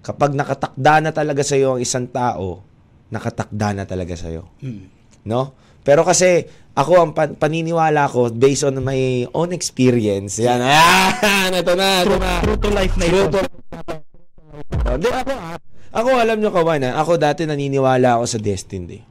kapag 0.06 0.38
nakatakda 0.38 1.02
na 1.02 1.12
talaga 1.14 1.42
sa 1.42 1.58
iyo 1.58 1.78
ang 1.78 1.82
isang 1.82 2.06
tao, 2.10 2.62
nakatakda 3.10 3.74
na 3.74 3.84
talaga 3.90 4.14
sa 4.14 4.30
iyo. 4.30 4.50
Mm. 4.62 4.86
No? 5.26 5.58
Pero 5.86 6.06
kasi 6.06 6.46
ako 6.78 6.94
ang 7.02 7.12
pan- 7.14 7.38
paniniwala 7.38 8.06
ko 8.10 8.30
based 8.30 8.66
on 8.66 8.82
my 8.86 9.26
own 9.34 9.54
experience. 9.54 10.38
Yan. 10.42 10.62
Ah, 10.62 11.50
ito 11.50 11.74
na, 11.74 12.06
ito 12.06 12.18
na. 12.18 12.42
true 12.42 12.60
to 12.62 12.70
life 12.70 12.94
na 12.98 13.06
ito. 13.06 13.30
True 13.30 13.34
to- 13.34 13.54
ako, 15.10 15.32
ah, 15.34 15.58
ako 15.96 16.10
alam 16.20 16.38
nyo 16.44 16.52
kawan, 16.52 16.92
ah, 16.92 17.00
ako 17.00 17.16
dati 17.16 17.48
naniniwala 17.48 18.20
ako 18.20 18.26
sa 18.28 18.40
destined 18.44 18.92
eh. 18.92 19.04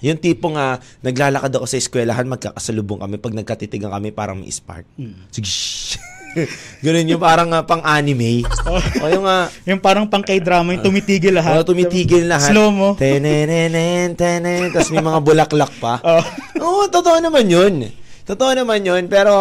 Yung 0.00 0.16
tipong 0.16 0.54
nga, 0.56 0.78
naglalakad 1.04 1.52
ako 1.52 1.66
sa 1.68 1.76
eskwelahan, 1.76 2.24
magkakasalubong 2.24 3.02
kami, 3.04 3.20
pag 3.20 3.34
nagkatitigan 3.34 3.92
kami, 3.92 4.14
parang 4.14 4.40
may 4.40 4.48
spark. 4.48 4.86
Sige, 5.28 5.44
shh. 5.44 6.00
Ganun 6.84 7.08
yung 7.08 7.20
parang 7.20 7.50
ah, 7.52 7.66
pang-anime. 7.66 8.46
o 9.02 9.04
yung 9.10 9.26
nga, 9.26 9.50
Yung 9.68 9.80
parang 9.82 10.06
pang 10.06 10.22
K-drama, 10.24 10.72
yung 10.76 10.86
tumitigil 10.86 11.34
lahat. 11.34 11.60
oh, 11.60 11.66
tumitigil 11.66 12.24
lahat. 12.30 12.54
Slow 12.54 12.70
mo. 12.70 12.88
Tenenenen, 13.00 14.14
tenen, 14.14 14.70
tapos 14.72 14.88
may 14.94 15.02
mga 15.02 15.20
bulaklak 15.20 15.72
pa. 15.82 16.00
Oh. 16.00 16.24
Oo, 16.62 16.82
totoo 16.88 17.18
naman 17.20 17.44
yun. 17.50 17.90
Totoo 18.22 18.54
naman 18.54 18.80
yun. 18.86 19.10
Pero, 19.10 19.34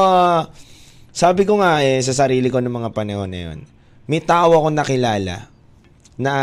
sabi 1.14 1.46
ko 1.46 1.62
nga 1.62 1.86
eh, 1.86 2.02
sa 2.02 2.12
sarili 2.12 2.50
ko 2.50 2.60
ng 2.60 2.72
mga 2.72 2.90
panahon 2.92 3.30
na 3.30 3.40
yun, 3.52 3.60
may 4.10 4.24
tao 4.24 4.52
akong 4.58 4.74
nakilala 4.74 5.57
na 6.18 6.34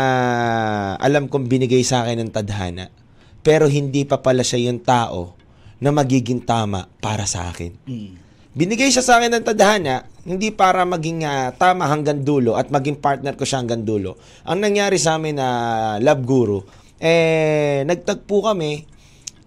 alam 0.97 1.27
kong 1.27 1.51
binigay 1.51 1.83
sa 1.83 2.07
akin 2.07 2.23
ng 2.23 2.31
tadhana, 2.31 2.87
pero 3.43 3.67
hindi 3.67 4.07
pa 4.07 4.23
pala 4.23 4.41
siya 4.41 4.71
yung 4.71 4.81
tao 4.81 5.35
na 5.83 5.91
magiging 5.91 6.41
tama 6.41 6.87
para 7.03 7.27
sa 7.27 7.51
akin. 7.51 7.75
Mm. 7.83 8.11
Binigay 8.55 8.87
siya 8.87 9.03
sa 9.03 9.19
akin 9.19 9.35
ng 9.35 9.45
tadhana, 9.45 10.07
hindi 10.23 10.47
para 10.49 10.87
maging 10.87 11.27
ah, 11.27 11.51
tama 11.51 11.91
hanggang 11.91 12.23
dulo 12.23 12.55
at 12.55 12.71
maging 12.71 13.03
partner 13.03 13.35
ko 13.35 13.43
siya 13.43 13.59
hanggang 13.59 13.83
dulo. 13.83 14.15
Ang 14.47 14.63
nangyari 14.63 14.95
sa 14.95 15.19
amin 15.19 15.35
na 15.35 15.47
love 15.99 16.23
guru, 16.23 16.63
eh, 17.03 17.83
nagtagpo 17.83 18.47
kami, 18.47 18.87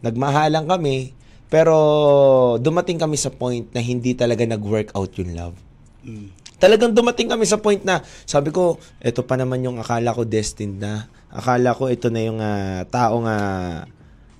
nagmahalan 0.04 0.68
kami, 0.68 1.16
pero 1.48 1.74
dumating 2.60 3.00
kami 3.00 3.16
sa 3.16 3.32
point 3.32 3.64
na 3.72 3.80
hindi 3.80 4.12
talaga 4.12 4.44
nag-work 4.44 4.92
out 4.92 5.08
yung 5.16 5.32
love. 5.32 5.56
Talagang 6.58 6.90
dumating 6.90 7.30
kami 7.30 7.46
sa 7.46 7.62
point 7.62 7.78
na 7.86 8.02
sabi 8.26 8.50
ko, 8.50 8.82
eto 8.98 9.22
pa 9.22 9.38
naman 9.38 9.62
yung 9.62 9.78
akala 9.78 10.10
ko 10.10 10.26
destined 10.26 10.82
na. 10.82 11.06
Akala 11.30 11.70
ko 11.70 11.86
ito 11.86 12.10
na 12.10 12.20
yung 12.20 12.42
ah, 12.42 12.82
tao 12.90 13.22
nga 13.22 13.36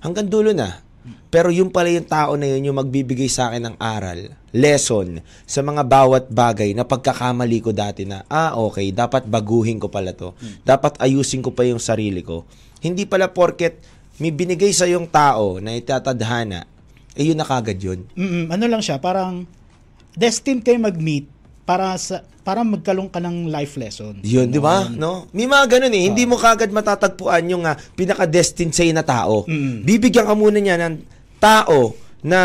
hanggang 0.03 0.27
dulo 0.27 0.51
na. 0.51 0.83
Pero 1.31 1.47
yung 1.47 1.71
pala 1.71 1.87
yung 1.87 2.05
tao 2.05 2.35
na 2.35 2.49
yun 2.49 2.69
yung 2.69 2.77
magbibigay 2.81 3.31
sa 3.31 3.49
akin 3.49 3.71
ng 3.71 3.75
aral, 3.79 4.35
lesson 4.51 5.23
sa 5.47 5.63
mga 5.63 5.87
bawat 5.87 6.27
bagay 6.27 6.75
na 6.75 6.83
pagkakamali 6.83 7.63
ko 7.63 7.71
dati 7.71 8.03
na, 8.03 8.27
ah 8.27 8.57
okay, 8.59 8.91
dapat 8.91 9.23
baguhin 9.29 9.79
ko 9.79 9.87
pala 9.87 10.11
to. 10.11 10.35
Dapat 10.67 10.99
ayusin 10.99 11.39
ko 11.39 11.55
pa 11.55 11.63
yung 11.63 11.79
sarili 11.79 12.19
ko. 12.19 12.43
Hindi 12.83 13.07
pala 13.07 13.31
porket 13.31 13.79
may 14.19 14.35
binigay 14.35 14.75
sa 14.75 14.83
yung 14.91 15.07
tao 15.07 15.63
na 15.63 15.71
itatadhana, 15.79 16.67
eh 17.15 17.23
yun 17.23 17.39
na 17.39 17.47
kagad 17.47 17.79
yun. 17.79 18.03
Mm-mm, 18.19 18.51
ano 18.51 18.65
lang 18.67 18.83
siya, 18.83 18.99
parang 18.99 19.47
destined 20.19 20.67
kayo 20.67 20.75
mag-meet 20.83 21.38
para 21.69 21.93
sa 22.01 22.25
para 22.41 22.65
magkalong 22.65 23.05
ka 23.05 23.21
ng 23.21 23.45
life 23.45 23.77
lesson. 23.77 24.17
Yun, 24.25 24.49
di 24.49 24.57
ba? 24.57 24.89
No? 24.89 25.29
May 25.29 25.45
mga 25.45 25.77
ganun 25.77 25.93
eh. 25.93 26.09
Hindi 26.09 26.25
mo 26.25 26.33
kagad 26.33 26.73
matatagpuan 26.73 27.45
yung 27.45 27.61
uh, 27.61 27.77
pinaka-destined 27.93 28.73
sa'yo 28.73 28.89
na 28.89 29.05
tao. 29.05 29.45
Mm. 29.45 29.85
Bibigyan 29.85 30.25
ka 30.25 30.33
muna 30.33 30.57
niya 30.57 30.81
ng 30.81 30.97
tao 31.37 31.93
na 32.25 32.39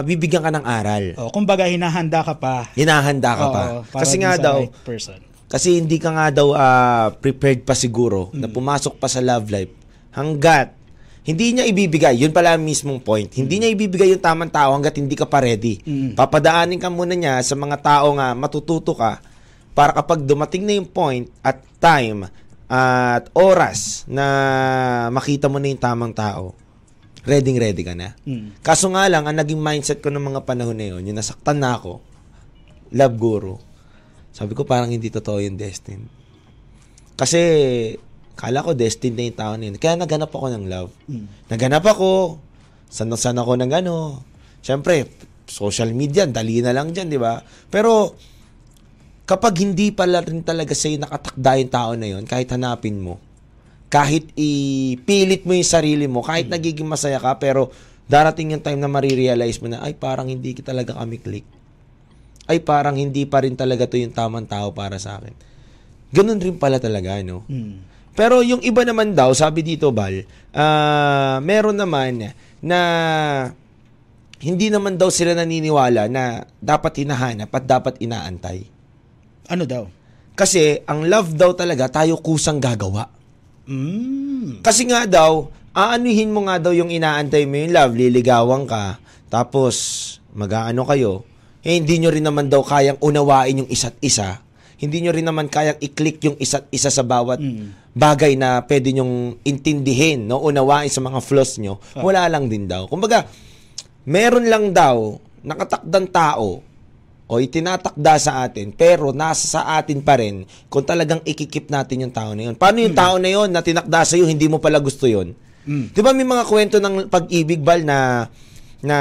bibigyan 0.00 0.40
ka 0.40 0.54
ng 0.54 0.62
aral. 0.62 1.04
Oh, 1.18 1.34
kumbaga 1.34 1.66
hinahanda 1.66 2.22
ka 2.22 2.38
pa. 2.38 2.70
Hinahanda 2.72 3.30
ka 3.34 3.44
Oo, 3.44 3.50
pa. 3.50 3.62
para 3.90 4.00
Kasi 4.00 4.14
dun 4.14 4.22
nga 4.22 4.32
sa 4.32 4.40
daw, 4.40 4.56
right 4.62 4.74
person. 4.86 5.18
kasi 5.50 5.68
hindi 5.76 5.98
ka 5.98 6.10
nga 6.14 6.26
daw 6.30 6.48
ah, 6.54 7.06
prepared 7.12 7.66
pa 7.66 7.74
siguro 7.74 8.30
na 8.32 8.46
Mm. 8.46 8.54
pumasok 8.54 8.94
pa 8.96 9.10
sa 9.10 9.18
love 9.18 9.50
life 9.50 9.72
hanggat 10.14 10.78
hindi 11.30 11.54
niya 11.54 11.64
ibibigay. 11.70 12.18
Yun 12.18 12.34
pala 12.34 12.58
ang 12.58 12.62
mismong 12.66 12.98
point. 12.98 13.30
Hindi 13.30 13.62
niya 13.62 13.70
ibibigay 13.70 14.10
yung 14.10 14.22
tamang 14.22 14.50
tao 14.50 14.74
hanggat 14.74 14.98
hindi 14.98 15.14
ka 15.14 15.30
pa 15.30 15.38
ready. 15.38 15.78
Mm. 15.86 16.18
Papadaanin 16.18 16.82
ka 16.82 16.90
muna 16.90 17.14
niya 17.14 17.38
sa 17.46 17.54
mga 17.54 17.78
tao 17.78 18.12
nga 18.18 18.34
matututo 18.34 18.92
ka 18.98 19.22
para 19.72 19.94
kapag 19.94 20.26
dumating 20.26 20.66
na 20.66 20.74
yung 20.74 20.90
point 20.90 21.30
at 21.40 21.62
time 21.78 22.26
at 22.70 23.30
oras 23.34 24.06
na 24.10 24.26
makita 25.14 25.46
mo 25.46 25.62
na 25.62 25.70
yung 25.70 25.82
tamang 25.82 26.14
tao, 26.14 26.54
ready 27.26 27.54
ready 27.58 27.82
ka 27.82 27.94
na. 27.94 28.14
Mm. 28.26 28.58
Kaso 28.62 28.90
nga 28.90 29.06
lang, 29.06 29.26
ang 29.26 29.36
naging 29.38 29.58
mindset 29.58 30.02
ko 30.02 30.10
ng 30.10 30.22
mga 30.22 30.40
panahon 30.46 30.76
na 30.76 30.86
yun, 30.94 31.02
yung 31.06 31.18
nasaktan 31.18 31.58
na 31.58 31.78
ako, 31.78 31.98
love 32.94 33.16
guru, 33.18 33.56
sabi 34.30 34.54
ko 34.54 34.62
parang 34.62 34.90
hindi 34.90 35.10
totoo 35.10 35.42
yung 35.42 35.58
destined. 35.58 36.06
Kasi, 37.18 37.40
kala 38.40 38.64
ko 38.64 38.72
destined 38.72 39.20
na 39.20 39.28
yung 39.28 39.36
tao 39.36 39.52
na 39.60 39.64
yun. 39.68 39.76
Kaya 39.76 40.00
naghanap 40.00 40.32
ako 40.32 40.46
ng 40.48 40.64
love. 40.64 40.90
Mm. 41.04 41.28
Naghanap 41.52 41.84
ako, 41.84 42.40
san 42.88 43.12
ako 43.12 43.52
ng 43.60 43.70
ano. 43.76 44.24
Siyempre, 44.64 45.12
social 45.44 45.92
media, 45.92 46.24
dali 46.24 46.64
na 46.64 46.72
lang 46.72 46.96
dyan, 46.96 47.12
di 47.12 47.20
ba? 47.20 47.44
Pero, 47.68 48.16
kapag 49.28 49.60
hindi 49.60 49.92
pala 49.92 50.24
rin 50.24 50.40
talaga 50.40 50.72
sa'yo 50.72 51.04
nakatakda 51.04 51.50
yung 51.60 51.72
tao 51.72 51.90
na 52.00 52.06
yun, 52.16 52.24
kahit 52.24 52.48
hanapin 52.56 52.96
mo, 52.96 53.20
kahit 53.92 54.32
ipilit 54.38 55.44
mo 55.44 55.52
yung 55.52 55.68
sarili 55.68 56.06
mo, 56.08 56.24
kahit 56.24 56.48
nagiging 56.48 56.88
masaya 56.88 57.20
ka, 57.20 57.36
pero 57.36 57.68
darating 58.08 58.56
yung 58.56 58.64
time 58.64 58.80
na 58.80 58.88
marirealize 58.88 59.60
mo 59.60 59.68
na, 59.68 59.84
ay 59.84 59.92
parang 59.98 60.32
hindi 60.32 60.56
talaga 60.64 60.96
kami 60.96 61.20
click. 61.20 61.44
Ay 62.48 62.62
parang 62.64 62.96
hindi 62.96 63.28
pa 63.28 63.44
rin 63.44 63.54
talaga 63.54 63.84
to 63.84 64.00
yung 64.00 64.16
tamang 64.16 64.48
tao 64.48 64.72
para 64.72 64.96
sa 64.96 65.20
akin. 65.20 65.34
Ganun 66.10 66.42
rin 66.42 66.56
pala 66.58 66.82
talaga, 66.82 67.18
no? 67.22 67.46
Mm. 67.46 67.90
Pero 68.20 68.44
yung 68.44 68.60
iba 68.60 68.84
naman 68.84 69.16
daw, 69.16 69.32
sabi 69.32 69.64
dito, 69.64 69.88
Bal, 69.96 70.28
ah, 70.52 71.40
meron 71.40 71.80
naman 71.80 72.36
na 72.60 72.80
hindi 74.44 74.68
naman 74.68 75.00
daw 75.00 75.08
sila 75.08 75.32
naniniwala 75.32 76.04
na 76.12 76.44
dapat 76.60 77.00
hinahanap 77.00 77.48
at 77.48 77.64
dapat 77.64 77.96
inaantay. 78.04 78.68
Ano 79.48 79.64
daw? 79.64 79.88
Kasi 80.36 80.84
ang 80.84 81.08
love 81.08 81.32
daw 81.32 81.56
talaga 81.56 81.88
tayo 81.88 82.20
kusang 82.20 82.60
gagawa. 82.60 83.08
Mm. 83.64 84.60
Kasi 84.60 84.84
nga 84.84 85.08
daw, 85.08 85.48
aanuhin 85.72 86.28
mo 86.28 86.44
nga 86.44 86.60
daw 86.60 86.76
yung 86.76 86.92
inaantay 86.92 87.48
mo 87.48 87.56
yung 87.56 87.72
love, 87.72 87.96
liligawan 87.96 88.68
ka, 88.68 89.00
tapos 89.32 89.76
mag-aano 90.36 90.84
kayo, 90.84 91.24
eh 91.64 91.80
hindi 91.80 92.04
nyo 92.04 92.12
rin 92.12 92.28
naman 92.28 92.52
daw 92.52 92.60
kayang 92.60 93.00
unawain 93.00 93.64
yung 93.64 93.70
isa't 93.72 93.96
isa. 94.04 94.44
Hindi 94.80 95.04
nyo 95.04 95.12
rin 95.12 95.28
naman 95.28 95.46
kayang 95.46 95.76
i-click 95.76 96.24
yung 96.24 96.40
isa't 96.40 96.64
isa 96.72 96.88
sa 96.88 97.04
bawat 97.04 97.36
Mm. 97.36 97.92
bagay 97.92 98.32
na 98.34 98.64
pwede 98.64 98.96
nyong 98.96 99.44
intindihin, 99.44 100.24
no? 100.24 100.40
unawain 100.40 100.88
sa 100.88 101.04
mga 101.04 101.20
flaws 101.20 101.60
nyo. 101.60 101.76
Wala 101.94 102.24
lang 102.32 102.48
din 102.48 102.64
daw. 102.64 102.88
Kumbaga, 102.88 103.28
meron 104.08 104.48
lang 104.48 104.72
daw 104.72 105.20
nakatakdang 105.40 106.08
tao 106.08 106.64
o 107.30 107.38
itinatakda 107.38 108.14
sa 108.18 108.42
atin, 108.42 108.74
pero 108.74 109.14
nasa 109.14 109.46
sa 109.46 109.60
atin 109.78 110.02
pa 110.02 110.18
rin 110.18 110.42
kung 110.66 110.82
talagang 110.82 111.22
ikikip 111.22 111.70
natin 111.70 112.08
yung 112.08 112.14
tao 112.14 112.34
na 112.34 112.50
yun. 112.50 112.56
Paano 112.58 112.82
yung 112.82 112.96
tao 112.96 113.22
na 113.22 113.30
yun 113.30 113.46
na 113.46 113.62
tinakda 113.62 114.02
sa'yo, 114.02 114.26
hindi 114.26 114.50
mo 114.50 114.58
pala 114.58 114.82
gusto 114.82 115.06
yun? 115.06 115.36
Mm. 115.62 115.94
Di 115.94 116.00
ba 116.00 116.10
may 116.10 116.26
mga 116.26 116.42
kwento 116.42 116.76
ng 116.80 117.06
pag-ibig, 117.06 117.62
Bal, 117.62 117.86
na, 117.86 118.26
na, 118.82 118.98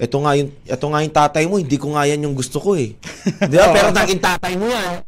ito 0.00 0.16
nga 0.16 0.32
yung, 0.32 0.48
ito 0.48 0.86
nga 0.88 1.00
yung 1.04 1.12
tatay 1.14 1.44
mo, 1.44 1.60
hindi 1.60 1.76
ko 1.76 1.92
nga 1.92 2.08
yan 2.08 2.24
yung 2.24 2.32
gusto 2.32 2.56
ko 2.56 2.72
eh. 2.72 2.96
Di 3.50 3.56
ba? 3.56 3.68
Pero 3.68 3.92
naging 3.92 4.22
tatay 4.24 4.56
mo 4.56 4.64
yan. 4.64 5.04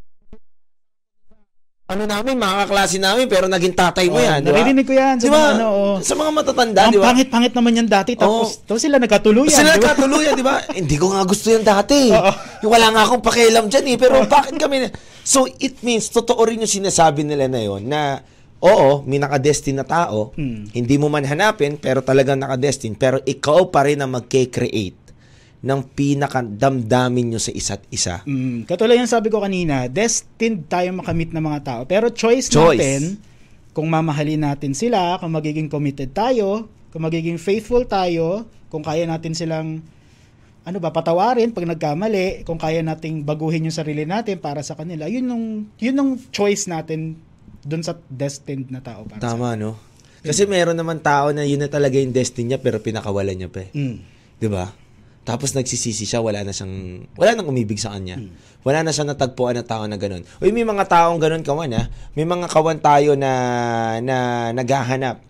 Ano 1.88 2.08
namin, 2.08 2.40
mga 2.40 2.64
kaklase 2.64 2.96
namin, 2.96 3.28
pero 3.28 3.44
naging 3.48 3.76
tatay 3.76 4.08
mo 4.08 4.16
Oh, 4.16 4.24
yan. 4.24 4.40
di 4.40 4.48
ba? 4.48 4.56
naririnig 4.56 4.86
ko 4.88 4.94
yan 4.96 5.16
sa 5.20 5.24
Di 5.24 5.28
ba? 5.28 5.36
mga 5.36 5.50
ano, 5.60 5.66
oh. 5.68 5.96
Sa 6.00 6.14
mga 6.16 6.30
matatanda, 6.32 6.80
Ang 6.88 6.92
di 6.92 7.00
ba? 7.00 7.04
pangit-pangit 7.12 7.52
naman 7.52 7.72
yan 7.76 7.88
dati. 7.88 8.12
Tapos, 8.16 8.64
tapos 8.64 8.80
sila 8.80 8.96
nagkatuluyan. 8.96 9.52
Sila 9.52 9.76
nagkatuluyan, 9.76 10.32
di 10.32 10.44
ba? 10.46 10.56
Hindi 10.80 10.96
ko 10.96 11.12
nga 11.12 11.20
gusto 11.24 11.52
yan 11.52 11.60
dati. 11.60 12.08
Oo. 12.08 12.32
Yung 12.64 12.72
Wala 12.72 12.86
nga 12.88 13.02
akong 13.04 13.20
pakialam 13.20 13.68
dyan 13.68 13.86
eh. 13.92 13.96
Pero 14.00 14.24
bakit 14.24 14.56
kami 14.56 14.76
na... 14.78 14.88
So, 15.20 15.44
it 15.60 15.84
means, 15.84 16.08
totoo 16.08 16.40
rin 16.48 16.64
yung 16.64 16.70
sinasabi 16.70 17.28
nila 17.28 17.44
na 17.44 17.60
yon 17.60 17.84
na, 17.84 18.24
oo, 18.62 19.02
may 19.02 19.18
nakadestin 19.18 19.76
na 19.76 19.84
tao, 19.84 20.30
Hmm. 20.32 20.70
hindi 20.70 20.94
mo 20.94 21.10
man 21.10 21.26
hanapin, 21.26 21.74
pero 21.74 21.98
talagang 22.00 22.38
nakadestin, 22.38 22.94
pero 22.94 23.18
ikaw 23.22 23.68
pa 23.68 23.82
rin 23.82 23.98
ang 23.98 24.14
magke-create 24.14 25.02
ng 25.62 25.80
pinakadamdamin 25.94 27.34
nyo 27.34 27.40
sa 27.42 27.50
isa't 27.50 27.86
isa. 27.86 28.22
Mm, 28.26 28.66
katulad 28.66 28.98
yung 28.98 29.10
sabi 29.10 29.30
ko 29.30 29.38
kanina, 29.38 29.86
destined 29.86 30.66
tayo 30.66 30.90
makamit 30.90 31.30
ng 31.30 31.38
mga 31.38 31.60
tao. 31.62 31.80
Pero 31.86 32.10
choice, 32.10 32.50
Choice. 32.50 32.78
natin 32.78 33.02
kung 33.70 33.86
mamahalin 33.86 34.42
natin 34.42 34.74
sila, 34.74 35.18
kung 35.18 35.30
magiging 35.30 35.70
committed 35.70 36.10
tayo, 36.10 36.66
kung 36.90 37.06
magiging 37.06 37.38
faithful 37.38 37.86
tayo, 37.86 38.44
kung 38.68 38.82
kaya 38.82 39.06
natin 39.06 39.32
silang 39.32 39.80
ano 40.62 40.78
ba, 40.78 40.94
patawarin 40.94 41.50
pag 41.50 41.66
nagkamali, 41.66 42.46
kung 42.46 42.54
kaya 42.54 42.86
nating 42.86 43.26
baguhin 43.26 43.66
yung 43.66 43.74
sarili 43.74 44.06
natin 44.06 44.38
para 44.38 44.62
sa 44.62 44.78
kanila. 44.78 45.10
Yun 45.10 45.26
yung, 45.26 45.44
yun 45.74 45.98
yung 45.98 46.10
choice 46.30 46.70
natin 46.70 47.18
dun 47.62 47.82
sa 47.86 47.98
destined 48.10 48.70
na 48.70 48.82
tao. 48.82 49.06
Para 49.06 49.22
sa 49.22 49.34
Tama, 49.34 49.54
no? 49.54 49.78
Kasi 50.22 50.46
meron 50.46 50.78
naman 50.78 51.02
tao 51.02 51.34
na 51.34 51.42
yun 51.42 51.58
na 51.58 51.66
talaga 51.66 51.98
yung 51.98 52.14
destiny 52.14 52.54
niya, 52.54 52.62
pero 52.62 52.78
pinakawalan 52.78 53.34
niya 53.34 53.50
pa 53.50 53.66
eh. 53.66 53.70
Mm. 53.74 53.96
'Di 54.38 54.48
ba? 54.50 54.70
Tapos 55.22 55.54
nagsisisi 55.54 56.02
siya, 56.02 56.18
wala 56.18 56.42
na 56.42 56.50
siyang, 56.50 57.06
wala 57.14 57.38
nang 57.38 57.46
umibig 57.46 57.78
sa 57.78 57.94
kanya. 57.94 58.18
Wala 58.66 58.82
na 58.82 58.90
siya 58.90 59.06
natagpuan 59.06 59.54
na 59.54 59.62
tao 59.62 59.86
na 59.86 59.94
ganun. 59.94 60.26
Uy, 60.42 60.50
may 60.50 60.66
mga 60.66 60.90
taong 60.90 61.22
ganun 61.22 61.46
kawan 61.46 61.70
ha. 61.78 61.86
May 62.18 62.26
mga 62.26 62.50
kawan 62.50 62.82
tayo 62.82 63.14
na, 63.14 63.32
na 64.02 64.50
naghahanap 64.50 65.22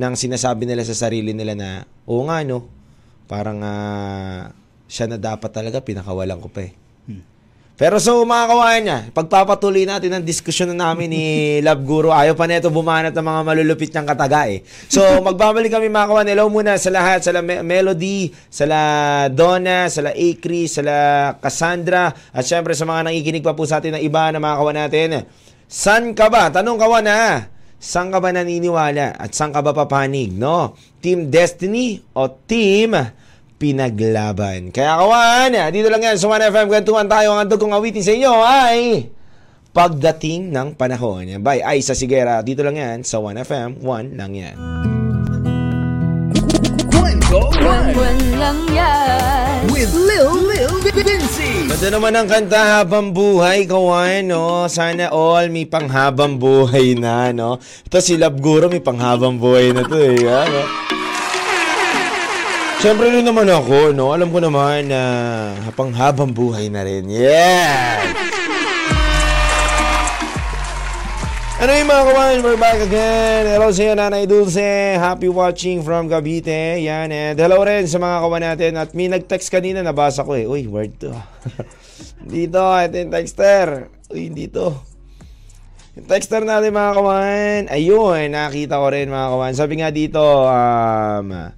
ng 0.00 0.14
sinasabi 0.16 0.64
nila 0.64 0.80
sa 0.88 0.96
sarili 0.96 1.36
nila 1.36 1.52
na, 1.52 1.68
oo 2.08 2.24
nga 2.24 2.40
no, 2.40 2.72
parang 3.28 3.60
ah, 3.60 4.48
siya 4.88 5.12
na 5.12 5.20
dapat 5.20 5.52
talaga, 5.52 5.84
pinakawalan 5.84 6.40
ko 6.40 6.48
pa 6.48 6.64
eh. 6.64 6.72
Pero 7.74 7.98
so 7.98 8.22
mga 8.22 8.54
kawayan 8.54 8.82
niya, 8.86 8.98
pagpapatuloy 9.10 9.82
natin 9.82 10.14
ang 10.14 10.22
diskusyon 10.22 10.70
na 10.70 10.86
namin 10.94 11.10
ni 11.10 11.24
Love 11.66 11.82
Guru. 11.82 12.14
Ayaw 12.14 12.38
pa 12.38 12.46
neto 12.46 12.70
bumanat 12.70 13.10
ng 13.10 13.26
mga 13.26 13.40
malulupit 13.42 13.90
niyang 13.90 14.06
kataga 14.06 14.46
eh. 14.46 14.62
So 14.86 15.02
magbabalik 15.26 15.74
kami 15.74 15.90
mga 15.90 16.06
kawayan. 16.06 16.30
Hello 16.30 16.46
muna 16.46 16.78
sa 16.78 16.94
lahat. 16.94 17.26
Sa 17.26 17.34
la 17.34 17.42
Me- 17.42 17.66
Melody, 17.66 18.30
sa 18.46 18.70
la 18.70 18.82
Donna, 19.26 19.90
sa 19.90 20.06
la 20.06 20.14
Acri, 20.14 20.70
sa 20.70 20.86
la 20.86 20.98
Cassandra. 21.42 22.14
At 22.30 22.46
syempre 22.46 22.78
sa 22.78 22.86
mga 22.86 23.10
nakikinig 23.10 23.42
pa 23.42 23.58
po 23.58 23.66
sa 23.66 23.82
atin 23.82 23.98
na 23.98 24.00
iba 24.00 24.30
na 24.30 24.38
mga 24.38 24.54
kawan 24.54 24.76
natin. 24.78 25.08
San 25.66 26.14
ka 26.14 26.30
ba? 26.30 26.54
Tanong 26.54 26.78
kawan 26.78 27.10
ha. 27.10 27.50
Saan 27.84 28.08
ka 28.08 28.22
ba 28.22 28.30
naniniwala? 28.32 29.18
At 29.18 29.34
saan 29.34 29.50
ka 29.50 29.60
ba 29.60 29.74
papanig? 29.74 30.32
No? 30.32 30.78
Team 31.02 31.28
Destiny 31.28 32.00
o 32.16 32.30
Team 32.32 32.96
pinaglaban. 33.64 34.68
Kaya 34.68 35.00
kawan, 35.00 35.56
dito 35.72 35.88
lang 35.88 36.04
yan 36.04 36.20
sa 36.20 36.28
1FM 36.28 36.68
kwentuhan 36.68 37.08
tayo. 37.08 37.32
Ang 37.32 37.48
andog 37.48 37.64
kong 37.64 37.72
awitin 37.72 38.04
sa 38.04 38.12
inyo 38.12 38.32
ay 38.44 39.08
pagdating 39.72 40.52
ng 40.52 40.76
panahon. 40.76 41.40
Bye, 41.40 41.64
ay 41.64 41.80
sa 41.80 41.96
Sigera. 41.96 42.44
Dito 42.44 42.60
lang 42.60 42.76
yan 42.76 43.00
sa 43.08 43.24
1FM, 43.24 43.80
1 43.80 44.20
lang 44.20 44.32
yan. 44.36 44.56
Kwento 46.92 47.40
One 47.64 47.88
Buwan 47.96 48.18
lang 48.36 48.58
yan. 48.68 49.72
with 49.72 49.96
Lil 49.96 50.44
Lil 50.44 50.72
Vinci. 50.84 51.64
Ganda 51.72 51.88
naman 51.96 52.12
ang 52.12 52.28
kanta 52.28 52.60
habang 52.78 53.16
buhay, 53.16 53.64
kawan, 53.64 54.28
no? 54.28 54.68
Sana 54.68 55.08
all 55.08 55.48
may 55.48 55.64
panghabang 55.64 56.36
buhay 56.36 57.00
na, 57.00 57.32
no? 57.32 57.56
Ito 57.88 57.98
si 58.04 58.20
Love 58.20 58.44
Guru, 58.44 58.68
may 58.68 58.84
panghabang 58.84 59.40
buhay 59.40 59.72
na 59.72 59.88
to, 59.88 59.96
eh. 59.96 60.20
Ano? 60.20 60.93
Siyempre 62.84 63.08
rin 63.08 63.24
naman 63.24 63.48
ako, 63.48 63.96
no? 63.96 64.12
Alam 64.12 64.28
ko 64.28 64.44
naman 64.44 64.92
na 64.92 65.00
panghabang 65.72 66.36
buhay 66.36 66.68
na 66.68 66.84
rin. 66.84 67.08
Yeah! 67.08 68.12
Ano 71.64 71.70
yung 71.72 71.88
mga 71.88 72.04
kawan? 72.12 72.36
We're 72.44 72.60
back 72.60 72.84
again. 72.84 73.48
Hello 73.48 73.72
sa 73.72 73.80
iyo, 73.88 73.96
Nanay 73.96 74.28
Dulce. 74.28 75.00
Happy 75.00 75.32
watching 75.32 75.80
from 75.80 76.12
Cavite. 76.12 76.84
Yan. 76.84 77.08
And 77.08 77.40
hello 77.40 77.64
rin 77.64 77.88
sa 77.88 77.96
mga 77.96 78.16
kawan 78.20 78.42
natin. 78.52 78.76
At 78.76 78.92
may 78.92 79.08
nag-text 79.08 79.48
kanina, 79.48 79.80
nabasa 79.80 80.20
ko 80.20 80.36
eh. 80.36 80.44
Uy, 80.44 80.68
word 80.68 81.00
to. 81.00 81.16
dito, 82.36 82.60
ito 82.60 83.00
yung 83.00 83.12
texter. 83.16 83.88
Uy, 84.12 84.28
dito. 84.28 84.84
Yung 85.96 86.04
texter 86.04 86.44
natin 86.44 86.76
mga 86.76 86.92
kawan. 87.00 87.60
Ayun, 87.72 88.28
nakita 88.28 88.76
ko 88.76 88.92
rin 88.92 89.08
mga 89.08 89.28
kawan. 89.32 89.52
Sabi 89.56 89.80
nga 89.80 89.88
dito, 89.88 90.20
um, 90.20 91.48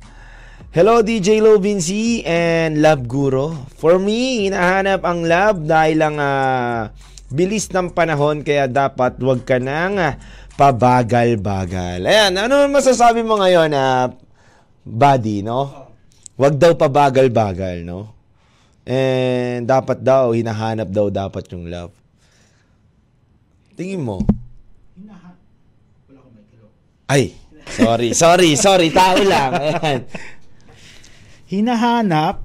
Hello 0.77 1.01
DJ 1.01 1.41
Lo 1.41 1.57
Vinci 1.57 2.21
and 2.21 2.85
Love 2.85 3.09
Guru. 3.09 3.49
For 3.81 3.97
me, 3.97 4.45
hinahanap 4.45 5.09
ang 5.09 5.25
love 5.25 5.65
dahil 5.65 5.97
lang 5.97 6.21
ah, 6.21 6.93
bilis 7.33 7.73
ng 7.73 7.97
panahon 7.97 8.45
kaya 8.45 8.69
dapat 8.69 9.17
wag 9.25 9.41
ka 9.49 9.57
nang 9.57 9.97
ah, 9.97 10.21
pabagal-bagal. 10.53 12.05
Ayan, 12.05 12.37
ano 12.37 12.69
masasabi 12.69 13.25
mo 13.25 13.41
ngayon 13.41 13.73
na 13.73 14.13
buddy, 14.85 15.41
no? 15.41 15.89
Wag 16.37 16.61
daw 16.61 16.77
pabagal-bagal, 16.77 17.81
no? 17.81 18.13
And 18.85 19.65
dapat 19.65 20.05
daw, 20.05 20.37
hinahanap 20.37 20.93
daw 20.93 21.09
dapat 21.09 21.57
yung 21.57 21.73
love. 21.73 21.97
Tingin 23.81 24.05
mo? 24.05 24.21
Ay, 27.09 27.33
sorry, 27.65 28.13
sorry, 28.13 28.53
sorry, 28.61 28.93
tao 28.93 29.17
lang. 29.25 29.57
Ayan. 29.57 30.36
Hinahanap, 31.47 32.43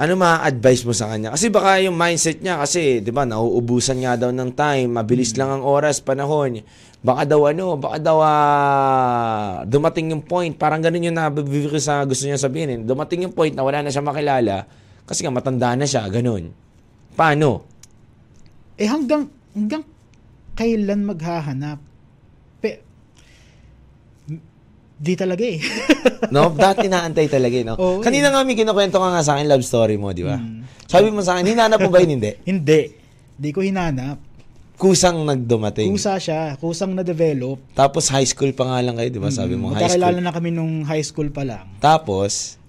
Ano 0.00 0.16
ma-advise 0.16 0.88
mo 0.88 0.96
sa 0.96 1.12
kanya? 1.12 1.36
Kasi 1.36 1.52
baka 1.52 1.76
yung 1.84 1.92
mindset 1.92 2.40
niya 2.40 2.56
kasi, 2.56 3.04
'di 3.04 3.12
ba, 3.12 3.28
nauubusan 3.28 4.00
nga 4.00 4.16
daw 4.16 4.32
ng 4.32 4.56
time, 4.56 4.96
mabilis 4.96 5.36
lang 5.36 5.60
ang 5.60 5.62
oras, 5.62 6.00
panahon. 6.00 6.64
Baka 7.04 7.28
daw 7.28 7.44
ano, 7.44 7.76
baka 7.76 8.00
daw 8.00 8.16
ah, 8.24 9.60
dumating 9.68 10.16
yung 10.16 10.24
point, 10.24 10.56
parang 10.56 10.80
ganun 10.80 11.04
yung 11.04 11.20
nabibigay 11.20 11.68
ko 11.68 11.76
sa 11.76 12.00
gusto 12.08 12.24
niya 12.24 12.40
sabihin. 12.40 12.68
eh. 12.72 12.78
Dumating 12.80 13.28
yung 13.28 13.36
point 13.36 13.52
na 13.52 13.60
wala 13.60 13.84
na 13.84 13.92
siya 13.92 14.00
makilala 14.00 14.64
kasi 15.04 15.20
nga 15.20 15.36
matanda 15.36 15.76
na 15.76 15.84
siya, 15.84 16.08
ganun. 16.08 16.48
Paano? 17.12 17.68
eh 18.80 18.88
hanggang, 18.88 19.28
hanggang 19.52 19.84
kailan 20.56 21.04
maghahanap? 21.04 21.89
Di 25.00 25.16
talaga 25.16 25.44
eh. 25.48 25.58
No, 26.28 26.52
dati 26.52 26.84
naantay 26.84 27.32
talaga, 27.32 27.56
eh, 27.56 27.64
no? 27.64 27.74
Oo, 27.80 27.98
eh. 27.98 28.04
Kanina 28.04 28.28
nga 28.28 28.44
may 28.44 28.52
kinukwento 28.52 29.00
ka 29.00 29.08
nga 29.08 29.24
sa 29.24 29.40
akin 29.40 29.48
love 29.48 29.64
story 29.64 29.96
mo, 29.96 30.12
di 30.12 30.20
ba? 30.20 30.36
Sabi 30.84 31.08
mo 31.08 31.24
sa 31.24 31.34
akin, 31.40 31.48
hinanap 31.48 31.80
mo 31.80 31.88
ba 31.88 32.04
yun? 32.04 32.20
Hindi. 32.20 32.36
Hindi. 32.52 32.80
Di 33.40 33.50
ko 33.56 33.64
hinanap. 33.64 34.20
Kusang 34.76 35.24
nagdumating. 35.24 35.88
Kusa 35.88 36.20
siya. 36.20 36.60
Kusang 36.60 36.92
na-develop. 36.92 37.56
Tapos 37.72 38.12
high 38.12 38.28
school 38.28 38.52
pa 38.52 38.68
nga 38.68 38.84
lang 38.84 39.00
kayo, 39.00 39.08
di 39.08 39.16
ba? 39.16 39.32
Sabi 39.32 39.56
mo, 39.56 39.72
high 39.72 39.88
school. 39.88 39.96
Magkakilala 39.96 40.18
na 40.20 40.32
kami 40.32 40.52
nung 40.52 40.84
high 40.84 41.04
school 41.04 41.32
pa 41.32 41.42
lang. 41.48 41.64
Tapos, 41.80 42.60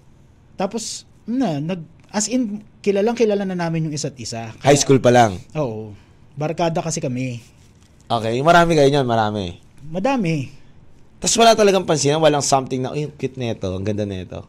Tapos, 0.56 1.04
na, 1.28 1.60
nag, 1.60 1.84
as 2.08 2.28
in, 2.32 2.64
kilalang 2.80 3.16
kilala 3.16 3.44
na 3.44 3.56
namin 3.56 3.88
yung 3.88 3.94
isa't 3.94 4.16
isa. 4.16 4.48
high 4.64 4.80
school 4.80 5.00
pa 5.00 5.12
lang. 5.12 5.36
Oo. 5.56 5.92
Barkada 6.36 6.80
kasi 6.80 7.04
kami. 7.04 7.44
Okay, 8.08 8.40
marami 8.40 8.76
kayo 8.76 8.88
niyan, 8.88 9.04
marami. 9.04 9.60
Madami. 9.84 10.61
Tapos 11.22 11.38
wala 11.38 11.54
talagang 11.54 11.86
pansinan, 11.86 12.18
walang 12.18 12.42
something 12.42 12.82
na, 12.82 12.90
uy, 12.90 13.06
cute 13.14 13.38
nito, 13.38 13.70
ang 13.70 13.86
ganda 13.86 14.02
nito. 14.02 14.42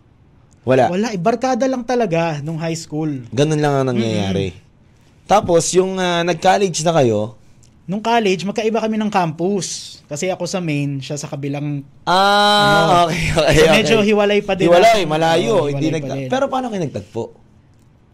Wala. 0.65 0.89
Wala, 0.89 1.13
eh, 1.13 1.21
barkada 1.21 1.69
lang 1.69 1.85
talaga 1.85 2.41
nung 2.41 2.57
high 2.57 2.73
school. 2.73 3.29
Ganun 3.29 3.61
lang 3.61 3.77
ang 3.77 3.93
nangyayari. 3.93 4.57
Tapos, 5.29 5.69
yung 5.77 6.01
ah, 6.01 6.25
nag-college 6.25 6.81
na 6.81 6.97
kayo, 6.97 7.37
Nung 7.83 7.99
college, 7.99 8.47
magkaiba 8.47 8.79
kami 8.79 8.95
ng 8.95 9.11
campus. 9.11 9.99
Kasi 10.07 10.31
ako 10.31 10.47
sa 10.47 10.63
main, 10.63 11.03
siya 11.03 11.19
sa 11.19 11.27
kabilang... 11.27 11.83
ah, 12.07 13.03
okay, 13.03 13.35
okay, 13.35 13.59
So, 13.59 13.67
okay. 13.67 13.75
medyo 13.75 13.99
hiwalay 13.99 14.39
pa 14.39 14.55
din. 14.55 14.71
Hiwalay, 14.71 15.03
ako. 15.03 15.11
malayo. 15.11 15.67
Oo, 15.67 15.67
hindi 15.67 15.91
nag- 15.91 16.07
din. 16.07 16.31
Pero 16.31 16.47
paano 16.47 16.71
kayo 16.71 16.79
nagtagpo? 16.79 17.35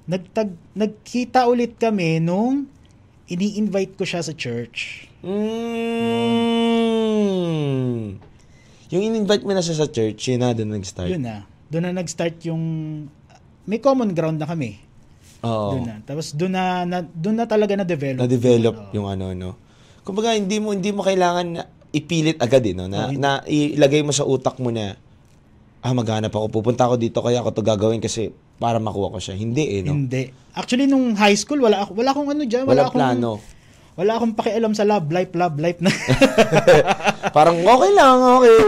Nagtag, 0.09 0.49
nagkita 0.73 1.45
ulit 1.45 1.77
kami 1.77 2.17
nung 2.17 2.65
ini-invite 3.29 3.93
ko 3.93 4.09
siya 4.09 4.25
sa 4.25 4.33
church. 4.33 5.05
Mm. 6.89 8.17
Yung 8.89 9.01
in-invite 9.03 9.45
mo 9.45 9.53
na 9.53 9.61
siya 9.61 9.77
sa 9.77 9.87
church, 9.87 10.17
yun 10.27 10.41
na 10.41 10.51
doon 10.51 10.73
nag-start. 10.75 11.09
Yun 11.09 11.21
na. 11.21 11.45
Doon 11.69 11.83
na 11.85 12.01
nag-start 12.01 12.41
yung... 12.45 12.63
May 13.69 13.77
common 13.77 14.11
ground 14.11 14.41
na 14.41 14.49
kami. 14.49 14.81
Oo. 15.45 15.77
Doon 15.77 15.85
na. 15.85 15.95
Tapos 16.01 16.33
doon 16.33 16.51
na, 16.51 16.63
na 16.83 16.97
doon 17.05 17.37
na 17.37 17.45
talaga 17.45 17.77
na-develop. 17.77 18.25
na-develop 18.25 18.75
yung 18.91 19.05
ano 19.05 19.31
no. 19.31 19.49
Kumbaga 20.01 20.33
hindi 20.33 20.57
mo 20.57 20.73
hindi 20.73 20.89
mo 20.89 21.05
kailangan 21.05 21.45
na 21.47 21.63
ipilit 21.93 22.41
agad 22.41 22.65
eh, 22.65 22.73
no? 22.73 22.89
Na, 22.89 23.07
Oo, 23.07 23.13
na 23.13 23.31
ilagay 23.45 24.01
mo 24.01 24.09
sa 24.09 24.25
utak 24.25 24.57
mo 24.57 24.73
na 24.73 24.97
ah 25.79 25.95
maghanap 25.95 26.33
ako 26.33 26.51
pupunta 26.51 26.83
ako 26.83 26.99
dito 26.99 27.23
kaya 27.23 27.39
ako 27.39 27.55
to 27.55 27.63
gagawin 27.63 28.03
kasi 28.03 28.35
para 28.59 28.81
makuha 28.81 29.15
ko 29.15 29.19
siya. 29.21 29.39
Hindi 29.39 29.79
eh, 29.79 29.81
no. 29.85 29.95
Hindi. 29.95 30.27
Actually, 30.51 30.91
nung 30.91 31.15
high 31.15 31.37
school, 31.37 31.63
wala, 31.63 31.87
ako- 31.87 31.95
wala 31.95 32.11
akong 32.11 32.27
ano 32.27 32.43
dyan. 32.43 32.67
Wala, 32.67 32.73
Wala 32.75 32.83
akong, 32.91 32.99
plano. 32.99 33.31
Wala 33.99 34.15
akong 34.15 34.31
pakialam 34.31 34.71
sa 34.71 34.87
love 34.87 35.11
life, 35.11 35.35
love 35.35 35.59
life 35.59 35.83
na. 35.83 35.91
Parang 37.35 37.59
okay 37.59 37.91
lang, 37.91 38.15
okay. 38.39 38.59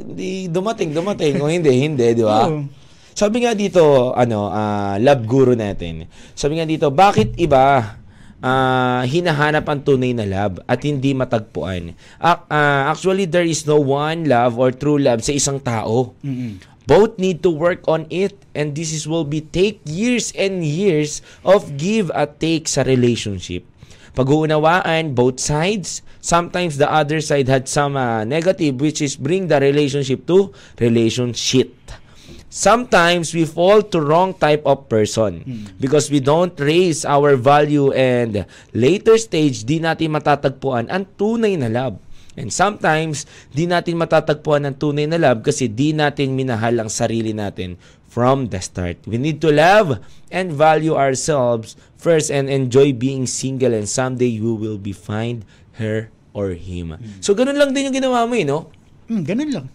Hindi 0.00 0.48
dumating, 0.48 0.96
dumating. 0.96 1.36
O 1.44 1.52
hindi, 1.52 1.76
hindi, 1.76 2.16
di 2.16 2.24
ba? 2.24 2.48
Oo. 2.48 2.64
Sabi 3.12 3.44
nga 3.44 3.52
dito, 3.52 4.16
ano, 4.16 4.48
ah, 4.48 4.96
love 4.96 5.28
guru 5.28 5.52
natin. 5.52 6.08
Sabi 6.32 6.56
nga 6.56 6.64
dito, 6.64 6.88
bakit 6.88 7.36
iba 7.36 8.00
ah, 8.40 9.04
hinahanap 9.04 9.68
ang 9.68 9.84
tunay 9.84 10.16
na 10.16 10.24
love 10.24 10.64
at 10.64 10.80
hindi 10.80 11.12
matagpuan? 11.12 11.92
Ac- 12.16 12.48
ah, 12.48 12.88
actually, 12.88 13.28
there 13.28 13.44
is 13.44 13.68
no 13.68 13.76
one 13.76 14.24
love 14.24 14.56
or 14.56 14.72
true 14.72 14.96
love 14.96 15.20
sa 15.20 15.36
isang 15.36 15.60
tao. 15.60 16.16
Mm-mm. 16.24 16.64
Both 16.88 17.20
need 17.20 17.44
to 17.44 17.52
work 17.52 17.84
on 17.84 18.08
it 18.08 18.40
and 18.56 18.72
this 18.72 18.96
is 18.96 19.04
will 19.04 19.28
be 19.28 19.44
take 19.44 19.84
years 19.84 20.32
and 20.32 20.64
years 20.64 21.20
of 21.44 21.76
give 21.76 22.08
at 22.16 22.40
take 22.40 22.64
sa 22.64 22.80
relationship. 22.88 23.68
Pag-uunawaan 24.16 25.12
both 25.12 25.40
sides, 25.40 26.00
sometimes 26.20 26.76
the 26.76 26.88
other 26.88 27.20
side 27.20 27.48
had 27.48 27.68
some 27.68 27.96
uh, 27.96 28.24
negative 28.24 28.80
which 28.80 29.00
is 29.00 29.16
bring 29.16 29.48
the 29.48 29.60
relationship 29.60 30.24
to 30.28 30.52
relationship. 30.80 31.74
Sometimes 32.48 33.36
we 33.36 33.44
fall 33.44 33.84
to 33.92 34.00
wrong 34.00 34.32
type 34.32 34.64
of 34.64 34.88
person 34.88 35.44
because 35.76 36.08
we 36.08 36.16
don't 36.16 36.56
raise 36.56 37.04
our 37.04 37.36
value 37.36 37.92
and 37.92 38.48
later 38.72 39.20
stage 39.20 39.68
di 39.68 39.76
natin 39.84 40.16
matatagpuan 40.16 40.88
ang 40.88 41.04
tunay 41.20 41.60
na 41.60 41.68
love. 41.68 42.00
And 42.38 42.54
sometimes, 42.54 43.26
di 43.50 43.66
natin 43.66 43.98
matatagpuan 43.98 44.62
ang 44.62 44.78
tunay 44.78 45.10
na 45.10 45.18
love 45.18 45.42
kasi 45.42 45.66
di 45.66 45.90
natin 45.90 46.38
minahal 46.38 46.78
ang 46.78 46.88
sarili 46.88 47.34
natin 47.34 47.74
from 48.08 48.50
the 48.50 48.58
start. 48.58 48.98
We 49.04 49.20
need 49.20 49.38
to 49.44 49.52
love 49.52 50.00
and 50.32 50.50
value 50.50 50.96
ourselves 50.96 51.76
first 51.94 52.32
and 52.32 52.48
enjoy 52.48 52.96
being 52.96 53.28
single 53.28 53.76
and 53.76 53.88
someday 53.88 54.32
you 54.32 54.56
will 54.56 54.80
be 54.80 54.96
find 54.96 55.44
her 55.76 56.10
or 56.32 56.56
him. 56.56 56.96
So, 57.20 57.36
ganun 57.36 57.60
lang 57.60 57.76
din 57.76 57.92
yung 57.92 57.96
ginawa 57.96 58.24
mo 58.24 58.34
eh, 58.34 58.48
no? 58.48 58.72
Hmm, 59.06 59.22
ganun 59.24 59.50
lang. 59.52 59.66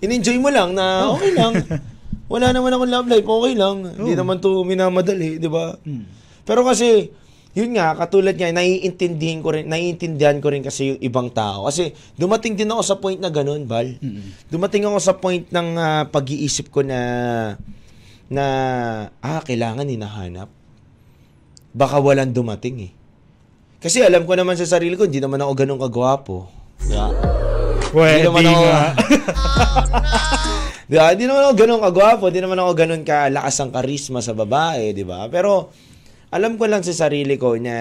in-enjoy 0.00 0.40
mo 0.40 0.48
lang 0.48 0.72
na 0.72 1.12
okay 1.12 1.30
lang. 1.36 1.52
Wala 2.32 2.54
naman 2.54 2.72
akong 2.72 2.90
love 2.90 3.08
life, 3.10 3.26
okay 3.26 3.54
lang. 3.58 3.76
Hindi 3.84 4.14
naman 4.14 4.38
to 4.38 4.62
minamadali, 4.62 5.42
di 5.42 5.50
ba? 5.50 5.74
Pero 6.46 6.62
kasi, 6.62 7.10
yun 7.52 7.74
nga, 7.74 7.98
katulad 7.98 8.38
nga, 8.38 8.46
naiintindihan 8.54 9.42
ko 9.42 9.50
rin, 9.50 9.66
naiintindihan 9.66 10.38
ko 10.38 10.48
rin 10.54 10.62
kasi 10.62 10.94
yung 10.94 11.00
ibang 11.02 11.28
tao. 11.34 11.66
Kasi 11.66 11.90
dumating 12.14 12.54
din 12.54 12.70
ako 12.70 12.82
sa 12.86 12.96
point 13.02 13.18
na 13.18 13.34
ganun, 13.34 13.66
Bal. 13.66 13.98
Dumating 14.46 14.86
ako 14.86 14.98
sa 15.02 15.18
point 15.18 15.42
ng 15.50 15.68
ah, 15.74 16.06
pag-iisip 16.06 16.70
ko 16.70 16.86
na 16.86 16.98
na 18.30 18.46
ah, 19.18 19.42
kailangan 19.42 19.90
hinahanap. 19.90 20.48
Baka 21.74 21.98
walang 21.98 22.30
dumating 22.30 22.90
eh. 22.90 22.92
Kasi 23.82 24.06
alam 24.06 24.22
ko 24.22 24.38
naman 24.38 24.54
sa 24.54 24.78
sarili 24.78 24.94
ko, 24.94 25.10
hindi 25.10 25.18
naman 25.18 25.42
ako 25.42 25.52
ganun 25.58 25.80
kagwapo. 25.82 26.46
Yeah. 26.86 27.10
Pwede 27.90 28.30
naman 28.30 28.46
ako-. 28.46 28.70
Di 30.90 30.96
ba? 30.98 31.14
Di 31.14 31.24
naman 31.26 31.42
ako 31.46 31.54
ganun 31.54 31.80
kagwapo, 31.82 32.24
di 32.30 32.40
naman 32.42 32.58
ako 32.58 32.70
ganun 32.74 33.02
kalakas 33.02 33.56
ang 33.62 33.70
karisma 33.74 34.18
sa 34.22 34.34
babae, 34.34 34.94
di 34.94 35.06
ba? 35.06 35.26
Pero 35.30 35.70
alam 36.30 36.54
ko 36.54 36.70
lang 36.70 36.86
sa 36.86 36.94
sarili 36.94 37.34
ko 37.34 37.58
na 37.58 37.74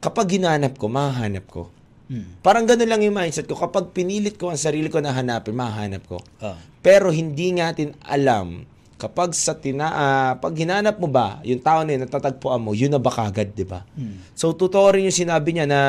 kapag 0.00 0.36
hinanap 0.36 0.76
ko, 0.76 0.88
mahanap 0.92 1.44
ko. 1.48 1.72
Hmm. 2.08 2.36
Parang 2.44 2.68
ganun 2.68 2.88
lang 2.88 3.00
yung 3.00 3.16
mindset 3.16 3.48
ko. 3.48 3.56
Kapag 3.56 3.96
pinilit 3.96 4.36
ko 4.36 4.52
ang 4.52 4.60
sarili 4.60 4.92
ko 4.92 5.00
na 5.00 5.16
hanapin, 5.16 5.56
mahanap 5.56 6.04
ko. 6.04 6.20
Ah. 6.44 6.60
Pero 6.84 7.08
hindi 7.08 7.56
natin 7.56 7.96
alam 8.04 8.68
kapag 9.04 9.36
sa 9.36 9.52
tina 9.52 9.92
ah, 9.92 10.32
pag 10.40 10.56
hinanap 10.56 10.96
mo 10.96 11.08
ba 11.12 11.44
yung 11.44 11.60
tao 11.60 11.84
na 11.84 11.92
yun 11.92 12.02
natatagpuan 12.08 12.60
mo, 12.60 12.72
yun 12.72 12.88
na 12.88 12.96
ba 12.96 13.12
kagad, 13.12 13.52
di 13.52 13.68
ba? 13.68 13.84
So 14.32 14.56
totoo 14.56 14.96
rin 14.96 15.04
yung 15.04 15.14
sinabi 15.14 15.52
niya 15.52 15.68
na 15.68 15.80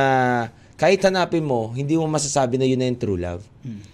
kahit 0.75 0.99
hanapin 1.07 1.47
mo, 1.47 1.71
hindi 1.71 1.95
mo 1.95 2.03
masasabi 2.11 2.59
na 2.59 2.67
yun 2.67 2.83
na 2.83 2.91
yung 2.91 2.99
true 2.99 3.19
love. 3.19 3.43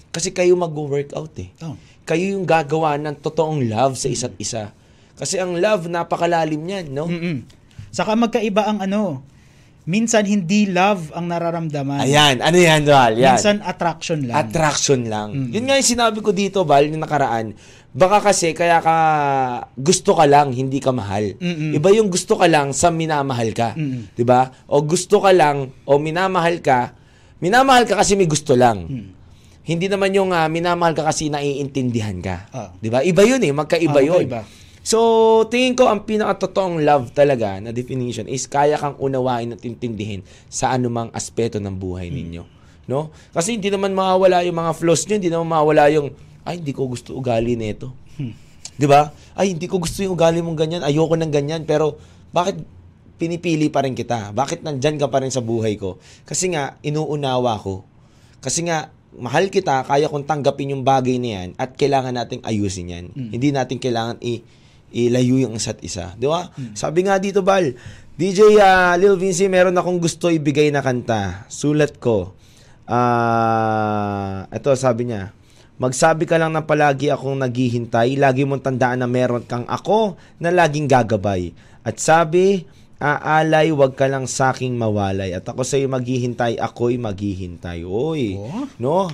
Kasi 0.10 0.34
kayo 0.34 0.58
mag-workout 0.58 1.38
eh. 1.40 1.54
Oh. 1.62 1.78
Kayo 2.04 2.34
yung 2.36 2.44
gagawa 2.44 2.98
ng 2.98 3.22
totoong 3.22 3.70
love 3.70 3.96
sa 3.96 4.10
isa't 4.10 4.34
isa. 4.42 4.74
Kasi 5.16 5.38
ang 5.38 5.54
love, 5.56 5.86
napakalalim 5.86 6.58
niyan, 6.58 6.90
no? 6.90 7.06
Mm-mm. 7.06 7.46
Saka 7.94 8.18
magkaiba 8.18 8.66
ang 8.66 8.82
ano, 8.82 9.22
minsan 9.86 10.24
hindi 10.24 10.70
love 10.70 11.10
ang 11.14 11.26
nararamdaman. 11.28 12.06
Ayan, 12.06 12.40
ano 12.40 12.58
yan, 12.58 12.86
Val? 12.86 13.14
Yan. 13.18 13.38
Minsan 13.38 13.58
attraction 13.66 14.26
lang. 14.26 14.36
Attraction 14.38 15.02
lang. 15.10 15.30
Yun 15.50 15.66
nga 15.66 15.76
yung 15.78 15.90
sinabi 15.90 16.22
ko 16.22 16.30
dito, 16.32 16.62
Val, 16.64 16.86
yung 16.86 17.02
nakaraan. 17.02 17.58
Baka 17.92 18.32
kasi 18.32 18.56
kaya 18.56 18.80
ka 18.80 18.96
gusto 19.76 20.16
ka 20.16 20.24
lang, 20.24 20.56
hindi 20.56 20.80
ka 20.80 20.96
mahal. 20.96 21.36
Mm-mm. 21.36 21.76
Iba 21.76 21.92
yung 21.92 22.08
gusto 22.08 22.40
ka 22.40 22.48
lang 22.48 22.72
sa 22.72 22.88
minamahal 22.88 23.52
ka. 23.52 23.76
Mm-mm. 23.76 24.16
'Di 24.16 24.24
ba? 24.24 24.48
O 24.72 24.80
gusto 24.80 25.20
ka 25.20 25.36
lang 25.36 25.76
o 25.84 26.00
minamahal 26.00 26.64
ka, 26.64 26.96
minamahal 27.44 27.84
ka 27.84 28.00
kasi 28.00 28.16
may 28.16 28.32
gusto 28.32 28.56
lang. 28.56 28.88
Mm. 28.88 29.08
Hindi 29.68 29.92
naman 29.92 30.16
yung 30.16 30.32
ah, 30.32 30.48
minamahal 30.48 30.96
ka 30.96 31.04
kasi 31.04 31.28
naiintindihan 31.28 32.16
ka. 32.24 32.48
Ah. 32.56 32.72
'Di 32.80 32.88
ba? 32.88 33.04
Iba 33.04 33.28
yun 33.28 33.44
eh, 33.44 33.52
magkaiba 33.52 34.00
Ah, 34.00 34.08
yun. 34.08 34.24
magkaiba. 34.24 34.42
So, 34.82 34.98
tingin 35.46 35.78
ko 35.78 35.86
ang 35.86 36.10
pinakatotoong 36.10 36.82
love 36.82 37.14
talaga 37.14 37.62
na 37.62 37.70
definition 37.70 38.26
is 38.26 38.50
kaya 38.50 38.76
kang 38.76 38.98
unawain 38.98 39.54
at 39.54 39.62
intindihin 39.62 40.26
sa 40.50 40.74
anumang 40.74 41.14
aspeto 41.14 41.62
ng 41.62 41.78
buhay 41.78 42.10
Hmm. 42.10 42.18
ninyo. 42.18 42.44
No? 42.90 43.14
Kasi 43.30 43.62
hindi 43.62 43.70
naman 43.70 43.94
mawawala 43.94 44.42
yung 44.42 44.58
mga 44.58 44.74
flaws 44.74 45.06
nyo, 45.06 45.16
hindi 45.22 45.30
naman 45.30 45.48
mawawala 45.48 45.86
yung, 45.94 46.10
ay, 46.44 46.58
hindi 46.58 46.74
ko 46.74 46.90
gusto 46.90 47.14
ugali 47.14 47.54
nito. 47.54 47.94
Hmm. 48.18 48.34
Di 48.74 48.90
ba? 48.90 49.14
Ay, 49.38 49.54
hindi 49.54 49.70
ko 49.70 49.78
gusto 49.78 50.02
yung 50.02 50.18
ugali 50.18 50.42
mong 50.42 50.58
ganyan, 50.58 50.82
ayoko 50.82 51.14
ng 51.14 51.30
ganyan, 51.30 51.62
pero 51.64 52.02
bakit 52.34 52.58
pinipili 53.22 53.70
pa 53.70 53.86
rin 53.86 53.94
kita? 53.94 54.34
Bakit 54.34 54.66
nandyan 54.66 54.98
ka 54.98 55.06
pa 55.06 55.22
rin 55.22 55.30
sa 55.30 55.46
buhay 55.46 55.78
ko? 55.78 56.02
Kasi 56.26 56.50
nga, 56.50 56.82
inuunawa 56.82 57.54
ko. 57.62 57.86
Kasi 58.42 58.66
nga, 58.66 58.90
mahal 59.14 59.54
kita, 59.54 59.86
kaya 59.86 60.10
kong 60.10 60.26
tanggapin 60.26 60.74
yung 60.74 60.82
bagay 60.82 61.22
na 61.22 61.30
yan 61.38 61.50
at 61.54 61.78
kailangan 61.78 62.18
nating 62.18 62.42
ayusin 62.42 62.90
yan. 62.90 63.06
Hindi 63.14 63.54
natin 63.54 63.78
kailangan 63.78 64.18
i- 64.26 64.42
ilayo 64.92 65.40
yung 65.40 65.56
isa't 65.56 65.80
isa. 65.82 66.14
Di 66.16 66.28
ba? 66.28 66.52
Sabi 66.76 67.08
nga 67.08 67.18
dito, 67.18 67.42
Bal, 67.42 67.74
DJ 68.16 68.60
ah, 68.62 68.94
Lil 68.96 69.18
Vinci, 69.18 69.48
meron 69.48 69.74
akong 69.74 69.98
gusto 69.98 70.30
ibigay 70.30 70.70
na 70.70 70.84
kanta. 70.84 71.48
Sulat 71.48 71.98
ko. 71.98 72.36
Ah, 72.86 74.46
ito 74.52 74.70
sabi 74.76 75.10
niya. 75.10 75.32
Magsabi 75.82 76.30
ka 76.30 76.38
lang 76.38 76.54
na 76.54 76.62
palagi 76.62 77.10
akong 77.10 77.42
naghihintay, 77.42 78.14
lagi 78.14 78.46
mong 78.46 78.62
tandaan 78.62 79.02
na 79.02 79.10
meron 79.10 79.42
kang 79.42 79.66
ako 79.66 80.14
na 80.38 80.54
laging 80.54 80.86
gagabay. 80.86 81.58
At 81.82 81.98
sabi, 81.98 82.70
aalay, 83.02 83.74
wag 83.74 83.98
ka 83.98 84.06
lang 84.06 84.30
sa 84.30 84.54
aking 84.54 84.78
mawalay. 84.78 85.34
At 85.34 85.50
ako 85.50 85.66
sa'yo 85.66 85.90
maghihintay, 85.90 86.62
ako'y 86.62 87.02
maghihintay. 87.02 87.82
Oy, 87.82 88.38
Oh. 88.38 88.70
no? 88.78 89.10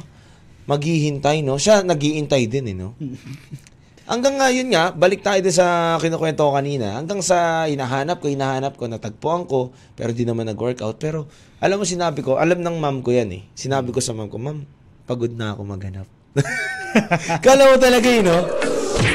Maghihintay, 0.68 1.40
no? 1.48 1.56
Siya 1.56 1.88
naghihintay 1.88 2.44
din, 2.52 2.68
eh, 2.68 2.76
no? 2.76 2.92
Hanggang 4.08 4.39
nga, 4.39 4.48
yun 4.48 4.72
nga, 4.72 4.96
balik 4.96 5.20
tayo 5.20 5.43
din 5.43 5.52
sa 5.52 6.00
kinukwento 6.00 6.39
ko 6.39 6.56
kanina. 6.56 6.96
Hanggang 6.96 7.20
sa 7.20 7.67
hinahanap 7.67 8.24
ko, 8.24 8.32
hinahanap 8.32 8.80
ko, 8.80 8.88
natagpuan 8.88 9.43
ko, 9.43 9.76
pero 10.00 10.15
di 10.15 10.24
naman 10.24 10.48
nag-workout. 10.48 10.96
Pero, 10.96 11.28
alam 11.60 11.76
mo, 11.76 11.84
sinabi 11.84 12.24
ko, 12.24 12.39
alam 12.39 12.63
ng 12.63 12.80
mom 12.80 13.04
ko 13.04 13.12
yan 13.12 13.28
eh. 13.36 13.43
Sinabi 13.52 13.91
ko 13.91 14.00
sa 14.00 14.15
mom 14.15 14.32
ko, 14.32 14.39
ma'am, 14.39 14.63
pagod 15.04 15.36
na 15.36 15.52
ako 15.52 15.67
maghanap. 15.67 16.08
Kala 17.46 17.67
mo 17.67 17.76
talaga 17.76 18.08
eh, 18.08 18.24
no? 18.24 18.48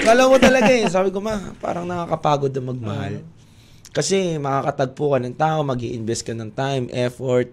Kala 0.04 0.28
mo 0.28 0.36
talaga 0.36 0.68
eh. 0.68 0.84
Sabi 0.92 1.08
ko, 1.08 1.24
ma, 1.24 1.40
parang 1.56 1.88
nakakapagod 1.88 2.52
na 2.52 2.60
magmahal. 2.60 3.14
Kasi 3.96 4.36
makakatagpo 4.36 5.16
ka 5.16 5.18
ng 5.24 5.36
tao, 5.40 5.64
mag 5.64 5.80
invest 5.80 6.28
ka 6.28 6.36
ng 6.36 6.52
time, 6.52 6.92
effort, 6.92 7.48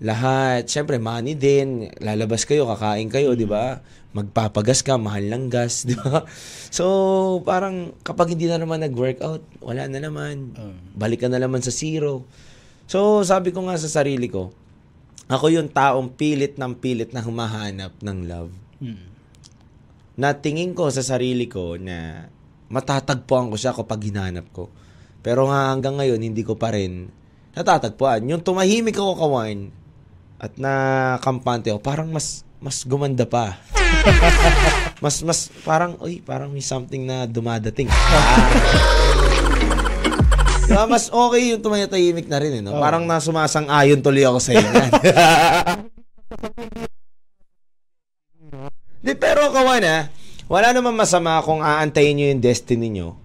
lahat. 0.00 0.64
Siyempre, 0.64 0.96
money 0.96 1.36
din. 1.36 1.92
Lalabas 2.00 2.48
kayo, 2.48 2.64
kakain 2.64 3.12
kayo, 3.12 3.36
di 3.36 3.44
ba? 3.44 3.84
Magpapagas 4.18 4.82
ka, 4.82 4.98
mahal 4.98 5.30
ng 5.30 5.46
gas, 5.46 5.82
di 5.88 5.94
ba? 5.94 6.26
So, 6.74 6.84
parang 7.46 7.94
kapag 8.02 8.34
hindi 8.34 8.50
na 8.50 8.58
naman 8.58 8.82
nag-workout, 8.82 9.62
wala 9.62 9.86
na 9.86 10.02
naman. 10.02 10.58
Balik 10.98 11.24
ka 11.24 11.28
na 11.30 11.38
naman 11.38 11.62
sa 11.62 11.70
zero. 11.70 12.26
So, 12.90 13.22
sabi 13.22 13.54
ko 13.54 13.62
nga 13.70 13.78
sa 13.78 13.86
sarili 13.86 14.26
ko, 14.26 14.50
ako 15.28 15.52
yung 15.52 15.68
taong 15.68 16.16
pilit 16.16 16.56
ng 16.56 16.72
pilit 16.80 17.12
na 17.12 17.20
humahanap 17.20 17.94
ng 18.00 18.18
love. 18.24 18.52
Mm. 18.80 19.06
Na 20.18 20.34
tingin 20.34 20.72
ko 20.72 20.88
sa 20.88 21.04
sarili 21.04 21.46
ko 21.46 21.76
na 21.76 22.26
matatagpuan 22.72 23.52
ko 23.52 23.56
siya 23.60 23.76
kapag 23.76 24.08
hinanap 24.08 24.48
ko. 24.50 24.72
Pero 25.20 25.46
nga 25.52 25.68
hanggang 25.68 26.00
ngayon, 26.00 26.20
hindi 26.24 26.40
ko 26.40 26.56
pa 26.56 26.72
rin 26.72 27.12
natatagpuan. 27.52 28.24
Yung 28.24 28.40
tumahimik 28.40 28.96
ako 28.96 29.20
kawan 29.20 29.68
at 30.40 30.56
na 30.56 30.72
kampante 31.20 31.68
ako, 31.68 31.80
parang 31.84 32.08
mas 32.08 32.46
mas 32.58 32.82
gumanda 32.82 33.28
pa. 33.28 33.58
mas 35.04 35.22
mas 35.22 35.50
parang 35.62 35.94
uy, 36.02 36.20
parang 36.22 36.50
may 36.50 36.62
something 36.64 37.06
na 37.06 37.26
dumadating. 37.26 37.88
Diba, 40.68 40.84
mas 40.84 41.08
okay 41.08 41.56
yung 41.56 41.64
tumatahimik 41.64 42.28
na 42.28 42.36
rin, 42.36 42.60
eh, 42.60 42.62
no? 42.62 42.76
Oo. 42.76 42.82
Parang 42.84 43.08
nasumasang-ayon 43.08 44.04
tuloy 44.04 44.20
ako 44.28 44.36
sa 44.36 44.52
inyo. 44.52 44.68
Di, 49.08 49.16
pero 49.16 49.48
kawan 49.48 49.84
ah, 49.88 50.12
wala 50.44 50.76
naman 50.76 50.92
masama 50.92 51.40
kung 51.40 51.64
aantayin 51.64 52.20
nyo 52.20 52.26
yung 52.36 52.44
destiny 52.44 52.92
nyo 52.92 53.16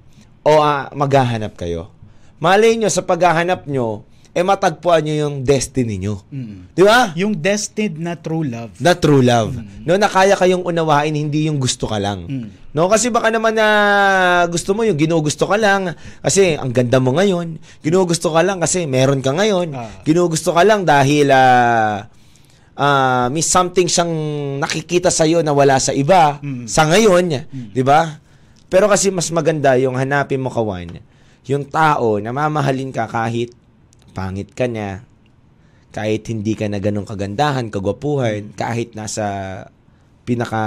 o 0.48 0.64
ah, 0.64 0.88
maghahanap 0.96 1.60
kayo. 1.60 1.92
Malay 2.40 2.80
nyo, 2.80 2.88
sa 2.88 3.04
paghahanap 3.04 3.68
nyo, 3.68 4.08
eh 4.34 4.42
matagpuan 4.42 5.06
nyo 5.06 5.14
yung 5.14 5.36
destiny 5.46 6.02
nyo. 6.02 6.26
Mm. 6.34 6.74
Di 6.74 6.82
ba? 6.82 7.14
Yung 7.14 7.38
destined 7.38 8.02
na 8.02 8.18
true 8.18 8.42
love. 8.42 8.74
Na 8.82 8.98
true 8.98 9.22
love. 9.22 9.54
No, 9.86 9.94
na 9.94 10.10
kaya 10.10 10.34
kayong 10.34 10.66
unawain, 10.66 11.14
hindi 11.14 11.46
yung 11.46 11.62
gusto 11.62 11.86
ka 11.86 12.02
lang. 12.02 12.26
Mm. 12.26 12.50
No, 12.74 12.90
kasi 12.90 13.14
baka 13.14 13.30
naman 13.30 13.54
na 13.54 13.68
gusto 14.50 14.74
mo 14.74 14.82
yung 14.82 14.98
ginugusto 14.98 15.46
ka 15.46 15.54
lang 15.62 15.94
kasi 16.26 16.58
ang 16.58 16.74
ganda 16.74 16.98
mo 16.98 17.14
ngayon. 17.14 17.62
Ginugusto 17.86 18.34
ka 18.34 18.42
lang 18.42 18.58
kasi 18.58 18.90
meron 18.90 19.22
ka 19.22 19.38
ngayon. 19.38 19.70
Ah. 19.78 20.02
Ginugusto 20.02 20.50
ka 20.50 20.66
lang 20.66 20.82
dahil 20.82 21.30
ah 21.30 22.10
ah, 22.74 23.30
may 23.30 23.46
something 23.46 23.86
siyang 23.86 24.10
nakikita 24.58 25.14
sa 25.14 25.30
na 25.30 25.54
wala 25.54 25.78
sa 25.78 25.94
iba 25.94 26.42
Mm. 26.42 26.66
sa 26.66 26.90
ngayon, 26.90 27.26
'di 27.70 27.84
ba? 27.86 28.18
Pero 28.66 28.90
kasi 28.90 29.14
mas 29.14 29.30
maganda 29.30 29.78
yung 29.78 29.94
hanapin 29.94 30.42
mo 30.42 30.50
kawan, 30.50 30.98
yung 31.46 31.70
tao 31.70 32.18
na 32.18 32.34
mamahalin 32.34 32.90
ka 32.90 33.06
kahit 33.06 33.54
pangit 34.14 34.54
ka 34.54 34.70
niya, 34.70 35.04
kahit 35.94 36.30
hindi 36.30 36.54
ka 36.54 36.70
na 36.70 36.78
ganun 36.78 37.06
kagandahan, 37.06 37.74
kagwapuhan, 37.74 38.54
kahit 38.54 38.94
nasa 38.94 39.26
pinaka 40.24 40.64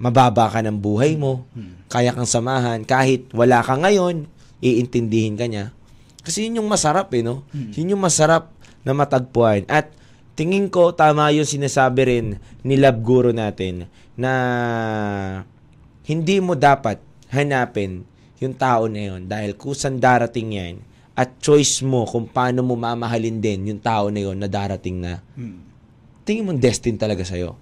mababa 0.00 0.48
ka 0.48 0.64
ng 0.64 0.80
buhay 0.80 1.18
mo, 1.18 1.44
kaya 1.92 2.14
kang 2.14 2.26
samahan, 2.26 2.86
kahit 2.86 3.28
wala 3.34 3.60
ka 3.60 3.76
ngayon, 3.76 4.26
iintindihin 4.64 5.36
ka 5.36 5.44
niya. 5.50 5.76
Kasi 6.24 6.48
yun 6.48 6.64
yung 6.64 6.70
masarap 6.72 7.12
eh, 7.12 7.20
no? 7.20 7.44
Yun 7.76 7.94
yung 7.94 8.02
masarap 8.02 8.48
na 8.80 8.96
matagpuan. 8.96 9.68
At 9.68 9.92
tingin 10.34 10.72
ko 10.72 10.96
tama 10.96 11.30
yung 11.30 11.46
sinasabi 11.46 12.00
rin 12.08 12.26
ni 12.64 12.74
Love 12.80 13.00
Guru 13.04 13.30
natin 13.30 13.86
na 14.18 14.32
hindi 16.04 16.36
mo 16.42 16.58
dapat 16.58 16.98
hanapin 17.30 18.04
yung 18.42 18.54
tao 18.54 18.90
na 18.90 19.00
yun 19.14 19.30
dahil 19.30 19.56
kusan 19.56 20.02
darating 20.02 20.48
yan 20.52 20.74
at 21.14 21.38
choice 21.38 21.78
mo 21.80 22.02
kung 22.04 22.26
paano 22.26 22.66
mo 22.66 22.74
mamahalin 22.74 23.38
din 23.38 23.70
yung 23.70 23.80
tao 23.80 24.10
na 24.10 24.18
yun 24.18 24.34
na 24.34 24.50
darating 24.50 24.98
na 24.98 25.22
Mm. 25.38 25.62
tingin 26.26 26.42
mo 26.42 26.50
destined 26.54 26.98
talaga 26.98 27.22
sa'yo. 27.22 27.54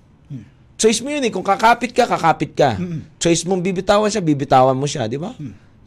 Choice 0.82 0.98
mo 0.98 1.14
yun 1.14 1.22
eh. 1.22 1.30
Kung 1.30 1.46
kakapit 1.46 1.94
ka, 1.94 2.10
kakapit 2.10 2.58
ka. 2.58 2.74
Choice 3.22 3.46
mong 3.46 3.62
bibitawan 3.62 4.10
siya, 4.10 4.18
bibitawan 4.18 4.74
mo 4.74 4.82
siya. 4.82 5.06
Di 5.06 5.14
ba? 5.14 5.30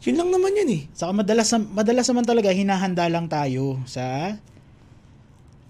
Yun 0.00 0.16
lang 0.16 0.32
naman 0.32 0.56
yun 0.56 0.70
eh. 0.72 0.82
Saka 0.96 1.12
madalas, 1.12 1.52
madalas 1.52 2.08
naman 2.08 2.24
talaga 2.24 2.48
hinahanda 2.48 3.04
lang 3.12 3.28
tayo 3.28 3.76
sa 3.84 4.36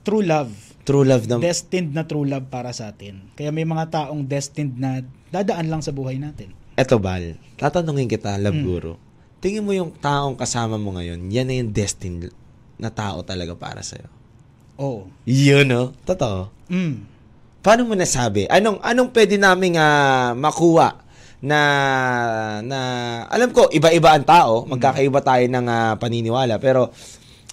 true 0.06 0.22
love. 0.22 0.54
True 0.86 1.02
love 1.02 1.26
ng... 1.26 1.42
Destined 1.42 1.90
na 1.90 2.06
true 2.06 2.22
love 2.22 2.46
para 2.46 2.70
sa 2.70 2.94
atin. 2.94 3.18
Kaya 3.34 3.50
may 3.50 3.66
mga 3.66 3.90
taong 3.90 4.22
destined 4.22 4.78
na 4.78 5.02
dadaan 5.34 5.66
lang 5.66 5.82
sa 5.82 5.90
buhay 5.90 6.22
natin. 6.22 6.54
Eto, 6.78 7.02
Bal. 7.02 7.34
Tatanungin 7.58 8.06
kita, 8.06 8.38
Love 8.38 8.60
Guru. 8.62 8.94
Tingin 9.46 9.62
mo 9.62 9.70
yung 9.70 9.94
taong 9.94 10.34
kasama 10.34 10.74
mo 10.74 10.98
ngayon, 10.98 11.30
yan 11.30 11.46
na 11.46 11.54
yung 11.54 11.70
destined 11.70 12.34
na 12.82 12.90
tao 12.90 13.22
talaga 13.22 13.54
para 13.54 13.78
sa'yo. 13.78 14.10
Oo. 14.74 15.06
Yun, 15.22 15.70
no? 15.70 15.94
Totoo. 16.02 16.50
Mm. 16.66 17.06
Paano 17.62 17.86
mo 17.86 17.94
nasabi? 17.94 18.50
Anong 18.50 18.82
anong 18.82 19.14
pwede 19.14 19.38
naming 19.38 19.78
ah, 19.78 20.34
makuha 20.34 20.98
na 21.38 21.60
na 22.66 22.78
alam 23.30 23.54
ko 23.54 23.70
iba-iba 23.70 24.18
ang 24.18 24.26
tao, 24.26 24.66
magkakaiba 24.66 25.22
tayo 25.22 25.46
ng 25.46 25.66
ah, 25.70 25.94
paniniwala, 25.94 26.58
pero 26.58 26.90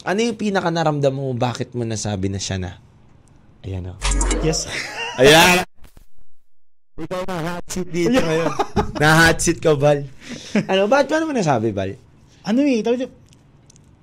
ano 0.02 0.18
yung 0.18 0.34
pinaka 0.34 0.74
naramdam 0.74 1.14
mo 1.14 1.30
bakit 1.38 1.78
mo 1.78 1.86
nasabi 1.86 2.26
na 2.26 2.42
siya 2.42 2.58
na? 2.58 2.82
Ayan 3.62 3.94
oh. 3.94 3.98
Yes. 4.42 4.66
Ayan. 5.22 5.62
Ikaw 7.04 7.22
na 7.26 7.36
hot 7.54 7.66
seat 7.68 7.90
dito 7.90 8.16
ngayon. 8.16 8.52
na 9.02 9.08
hot 9.22 9.38
seat 9.38 9.60
ka, 9.60 9.76
Bal. 9.76 10.08
Ano, 10.66 10.88
bakit 10.88 11.08
paano 11.08 11.28
mo 11.28 11.34
nasabi, 11.34 11.76
Bal? 11.76 12.00
ano 12.44 12.60
eh, 12.60 12.84
tawag 12.84 13.08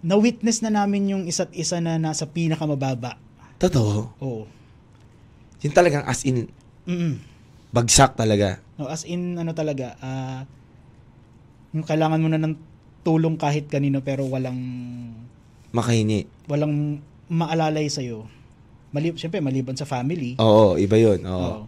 na-witness 0.00 0.64
na 0.64 0.72
namin 0.72 1.12
yung 1.12 1.22
isa't 1.24 1.52
isa 1.52 1.76
na 1.76 1.96
nasa 1.96 2.24
pinakamababa. 2.24 3.20
Totoo. 3.56 4.16
Oo. 4.18 4.42
Yung 5.60 5.74
talagang 5.76 6.04
as 6.04 6.24
in 6.24 6.48
Mm. 6.88 7.20
bagsak 7.70 8.16
talaga. 8.16 8.56
No, 8.80 8.88
as 8.88 9.04
in 9.04 9.36
ano 9.36 9.52
talaga, 9.52 9.92
ah 10.00 10.48
yung 11.70 11.84
kailangan 11.84 12.18
mo 12.18 12.26
na 12.26 12.40
ng 12.40 12.56
tulong 13.00 13.36
kahit 13.36 13.68
kanino 13.68 14.00
pero 14.00 14.24
walang 14.24 14.56
Makahingi. 15.70 16.26
walang 16.48 16.98
maalalay 17.28 17.86
sa 17.86 18.00
iyo. 18.00 18.24
Mali, 18.90 19.12
syempre 19.14 19.38
maliban 19.38 19.76
sa 19.76 19.84
family. 19.84 20.34
Oo, 20.40 20.74
iba 20.74 20.96
yun. 20.96 21.20
Oo. 21.22 21.36
Oo. 21.38 21.62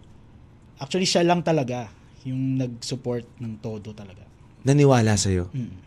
Actually 0.83 1.07
siya 1.07 1.23
lang 1.23 1.39
talaga 1.39 1.87
yung 2.27 2.59
nag-support 2.59 3.23
ng 3.39 3.63
todo 3.63 3.95
talaga. 3.95 4.27
Naniwala 4.67 5.15
sa'yo. 5.15 5.47
Mm. 5.55 5.79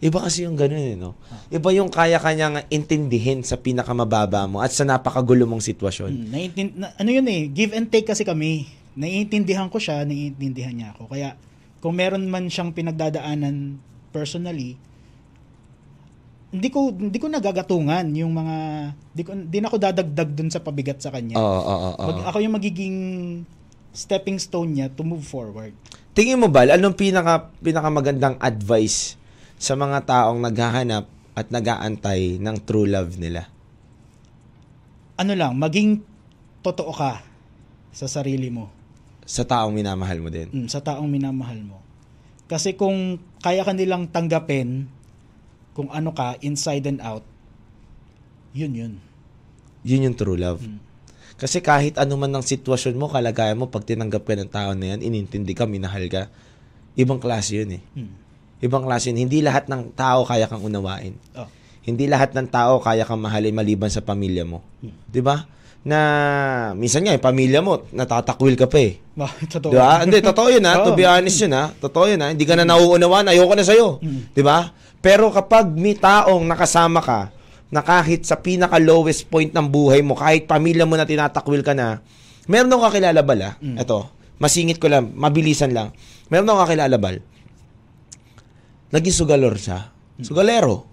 Iba 0.00 0.18
kasi 0.24 0.48
yung 0.48 0.56
ganun 0.56 0.80
eh, 0.80 0.96
no? 0.96 1.12
Iba 1.52 1.70
yung 1.70 1.92
kaya 1.92 2.16
kanyang 2.16 2.64
intindihin 2.66 3.44
sa 3.44 3.60
pinakamababa 3.60 4.48
mo 4.48 4.58
at 4.58 4.72
sa 4.72 4.82
napakagulo 4.82 5.44
mong 5.44 5.60
sitwasyon. 5.60 6.10
Mm, 6.10 6.26
naiintin- 6.32 6.74
na- 6.74 6.94
ano 6.96 7.10
yun 7.12 7.26
eh, 7.28 7.46
give 7.46 7.76
and 7.76 7.92
take 7.92 8.08
kasi 8.08 8.24
kami. 8.24 8.64
Naiintindihan 8.96 9.68
ko 9.68 9.76
siya, 9.76 10.02
naiintindihan 10.02 10.72
niya 10.72 10.96
ako. 10.96 11.12
Kaya 11.12 11.36
kung 11.78 11.94
meron 11.94 12.26
man 12.26 12.48
siyang 12.48 12.72
pinagdadaanan 12.72 13.76
personally, 14.10 14.74
hindi 16.50 16.66
ko 16.66 16.90
hindi 16.90 17.14
ko 17.14 17.30
nagagatungan 17.30 18.10
yung 18.16 18.34
mga 18.34 18.56
di 19.14 19.22
ko 19.22 19.30
di 19.36 19.62
na 19.62 19.70
ako 19.70 19.76
dadagdag 19.78 20.30
dun 20.34 20.50
sa 20.50 20.58
pabigat 20.58 20.98
sa 20.98 21.14
kanya. 21.14 21.38
Oo, 21.38 21.60
oo, 21.62 21.88
oo. 21.94 22.06
Mag- 22.10 22.26
ako 22.26 22.38
yung 22.42 22.54
magiging 22.58 22.96
stepping 23.90 24.38
stone 24.38 24.78
niya 24.78 24.88
to 24.90 25.02
move 25.02 25.22
forward. 25.26 25.74
Tingin 26.14 26.42
mo 26.42 26.50
ba, 26.50 26.66
anong 26.66 26.98
pinaka, 26.98 27.50
pinakamagandang 27.62 28.36
advice 28.42 29.14
sa 29.60 29.78
mga 29.78 30.02
taong 30.06 30.42
naghahanap 30.42 31.06
at 31.38 31.46
nagaantay 31.48 32.42
ng 32.42 32.56
true 32.66 32.88
love 32.90 33.14
nila? 33.16 33.46
Ano 35.20 35.36
lang, 35.36 35.54
maging 35.54 36.02
totoo 36.64 36.90
ka 36.90 37.22
sa 37.94 38.06
sarili 38.10 38.48
mo. 38.50 38.72
Sa 39.26 39.46
taong 39.46 39.70
minamahal 39.70 40.18
mo 40.18 40.28
din. 40.32 40.50
Mm, 40.50 40.66
sa 40.66 40.82
taong 40.82 41.06
minamahal 41.06 41.60
mo. 41.62 41.78
Kasi 42.50 42.74
kung 42.74 43.22
kaya 43.38 43.62
ka 43.62 43.70
nilang 43.70 44.10
tanggapin 44.10 44.90
kung 45.70 45.86
ano 45.94 46.10
ka 46.10 46.34
inside 46.42 46.90
and 46.90 46.98
out, 46.98 47.22
yun 48.50 48.74
yun. 48.74 48.94
Yun 49.86 50.10
yung 50.10 50.16
true 50.18 50.34
love. 50.34 50.58
Mm. 50.66 50.89
Kasi 51.40 51.64
kahit 51.64 51.96
ano 51.96 52.20
man 52.20 52.28
ang 52.36 52.44
sitwasyon 52.44 53.00
mo, 53.00 53.08
kalagayan 53.08 53.56
mo, 53.56 53.72
pag 53.72 53.88
tinanggap 53.88 54.28
ka 54.28 54.36
ng 54.36 54.52
tao 54.52 54.76
na 54.76 54.92
yan, 54.92 55.00
inintindi 55.00 55.56
ka, 55.56 55.64
minahal 55.64 56.04
ka, 56.12 56.28
ibang 57.00 57.16
klase 57.16 57.64
yun 57.64 57.80
eh. 57.80 57.82
Mm. 57.96 58.12
Ibang 58.60 58.84
klase 58.84 59.08
yun. 59.08 59.24
Hindi 59.24 59.40
lahat 59.40 59.72
ng 59.72 59.96
tao 59.96 60.28
kaya 60.28 60.44
kang 60.44 60.60
unawain. 60.60 61.16
Oh. 61.32 61.48
Hindi 61.80 62.04
lahat 62.12 62.36
ng 62.36 62.44
tao 62.52 62.76
kaya 62.84 63.08
kang 63.08 63.24
mahalin 63.24 63.56
maliban 63.56 63.88
sa 63.88 64.04
pamilya 64.04 64.44
mo. 64.44 64.60
'Di 65.08 65.24
ba? 65.24 65.48
Na 65.80 65.98
minsan 66.76 67.00
nga, 67.00 67.16
yung 67.16 67.24
pamilya 67.24 67.64
mo, 67.64 67.88
natatakwil 67.88 68.52
ka 68.52 68.68
pa 68.68 68.78
eh. 68.84 69.00
Totoo. 69.56 69.72
Di 69.72 69.80
ba? 69.80 70.04
Hindi, 70.04 70.20
totoo 70.20 70.52
yun 70.52 70.64
ha. 70.68 70.76
To 70.84 70.92
be 70.92 71.08
honest 71.08 71.40
yun 71.40 71.56
ha. 71.56 71.72
Totoo 71.72 72.04
yun 72.04 72.20
ha. 72.20 72.36
Hindi 72.36 72.44
ka 72.44 72.52
na 72.52 72.68
nauunawaan, 72.68 73.32
ayoko 73.32 73.56
na 73.56 73.64
sa'yo. 73.64 73.96
Di 74.36 74.44
ba? 74.44 74.76
Pero 75.00 75.32
kapag 75.32 75.72
may 75.72 75.96
taong 75.96 76.44
nakasama 76.44 77.00
ka, 77.00 77.32
na 77.70 77.86
kahit 77.86 78.26
sa 78.26 78.38
pinaka-lowest 78.38 79.30
point 79.30 79.54
ng 79.54 79.66
buhay 79.70 80.02
mo, 80.02 80.18
kahit 80.18 80.50
pamilya 80.50 80.84
mo 80.84 80.98
na 80.98 81.06
tinatakwil 81.06 81.62
ka 81.62 81.72
na, 81.72 82.02
meron 82.50 82.70
akong 82.70 82.90
kakilala 82.90 83.22
bal 83.22 83.40
ha. 83.46 83.50
Ito, 83.78 84.10
masingit 84.42 84.82
ko 84.82 84.90
lang, 84.90 85.14
mabilisan 85.14 85.70
lang. 85.70 85.94
Meron 86.26 86.50
akong 86.50 86.62
kakilala 86.66 86.96
bal. 86.98 87.16
Naging 88.90 89.14
sugalor 89.14 89.54
siya. 89.54 89.94
Sugalero. 90.18 90.90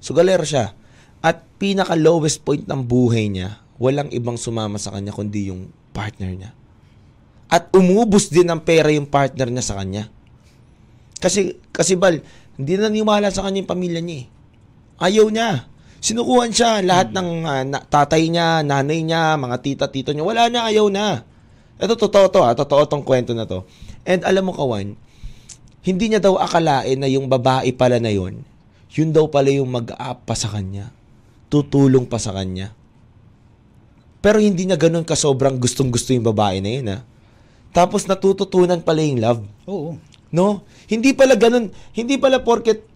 Sugalero 0.00 0.42
siya. 0.42 0.72
At 1.20 1.44
pinaka-lowest 1.60 2.40
point 2.48 2.64
ng 2.64 2.80
buhay 2.80 3.28
niya, 3.28 3.60
walang 3.76 4.08
ibang 4.08 4.40
sumama 4.40 4.80
sa 4.80 4.96
kanya 4.96 5.12
kundi 5.12 5.52
yung 5.52 5.68
partner 5.92 6.32
niya. 6.32 6.50
At 7.52 7.68
umubos 7.76 8.32
din 8.32 8.48
ng 8.48 8.64
pera 8.64 8.88
yung 8.88 9.04
partner 9.04 9.52
niya 9.52 9.64
sa 9.64 9.76
kanya. 9.76 10.08
Kasi, 11.20 11.60
kasi 11.76 12.00
Bal, 12.00 12.24
hindi 12.56 12.72
na 12.80 12.88
naniwala 12.88 13.28
sa 13.28 13.44
kanya 13.44 13.60
yung 13.60 13.68
pamilya 13.68 14.00
niya 14.00 14.24
eh. 14.24 14.26
Ayaw 15.00 15.28
niya. 15.28 15.68
Sinukuhan 16.00 16.48
siya 16.48 16.80
lahat 16.80 17.12
ng 17.12 17.28
ah, 17.44 17.62
na- 17.62 17.84
tatay 17.84 18.32
niya, 18.32 18.64
nanay 18.64 19.04
niya, 19.04 19.36
mga 19.36 19.56
tita, 19.60 19.86
tito 19.92 20.16
niya. 20.16 20.24
Wala 20.24 20.48
na, 20.48 20.72
ayaw 20.72 20.88
na. 20.88 21.28
Ito 21.76 21.96
totoo 21.96 22.26
to 22.32 22.40
ha, 22.40 22.56
totoo 22.56 22.88
tong 22.88 23.04
kwento 23.04 23.36
na 23.36 23.44
to. 23.44 23.68
And 24.08 24.24
alam 24.24 24.48
mo 24.48 24.52
kawan, 24.56 24.96
hindi 25.80 26.04
niya 26.08 26.20
daw 26.20 26.40
akalain 26.40 27.00
na 27.00 27.08
yung 27.08 27.28
babae 27.28 27.72
pala 27.72 28.00
na 28.00 28.12
yun, 28.12 28.44
yun 28.92 29.12
daw 29.12 29.28
pala 29.28 29.52
yung 29.52 29.68
mag-up 29.68 30.24
pa 30.24 30.34
sa 30.36 30.48
kanya. 30.48 30.92
Tutulong 31.52 32.08
pa 32.08 32.16
sa 32.16 32.32
kanya. 32.36 32.72
Pero 34.20 34.36
hindi 34.40 34.68
niya 34.68 34.76
ganun 34.76 35.08
ka 35.08 35.16
sobrang 35.16 35.56
gustong-gusto 35.56 36.12
yung 36.12 36.28
babae 36.28 36.60
na 36.60 36.70
yun 36.70 36.86
ha. 36.92 36.98
Tapos 37.72 38.04
natututunan 38.04 38.82
pala 38.84 39.00
yung 39.00 39.20
love. 39.20 39.42
Oo. 39.64 39.96
No? 40.32 40.66
Hindi 40.90 41.16
pala 41.16 41.38
ganun, 41.38 41.72
hindi 41.96 42.20
pala 42.20 42.42
porket 42.42 42.89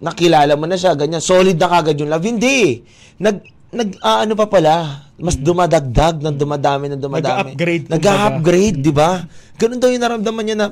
nakilala 0.00 0.56
mo 0.56 0.64
na 0.64 0.80
siya, 0.80 0.96
ganyan, 0.96 1.20
solid 1.20 1.60
na 1.60 1.68
kagad 1.68 2.00
yung 2.00 2.08
love. 2.08 2.24
Hindi. 2.24 2.80
Nag, 3.20 3.36
nag, 3.70 3.88
ah, 4.00 4.24
ano 4.24 4.32
pa 4.32 4.48
pala, 4.48 5.06
mas 5.20 5.36
dumadagdag 5.36 6.24
ng 6.24 6.36
dumadami 6.40 6.88
ng 6.90 7.00
dumadami. 7.00 7.52
Nag-upgrade. 7.52 7.84
Nag-upgrade, 7.92 8.78
di 8.80 8.92
ba? 8.92 9.28
Ganun 9.60 9.78
daw 9.78 9.92
yung 9.92 10.00
naramdaman 10.00 10.44
niya 10.48 10.56
na, 10.56 10.68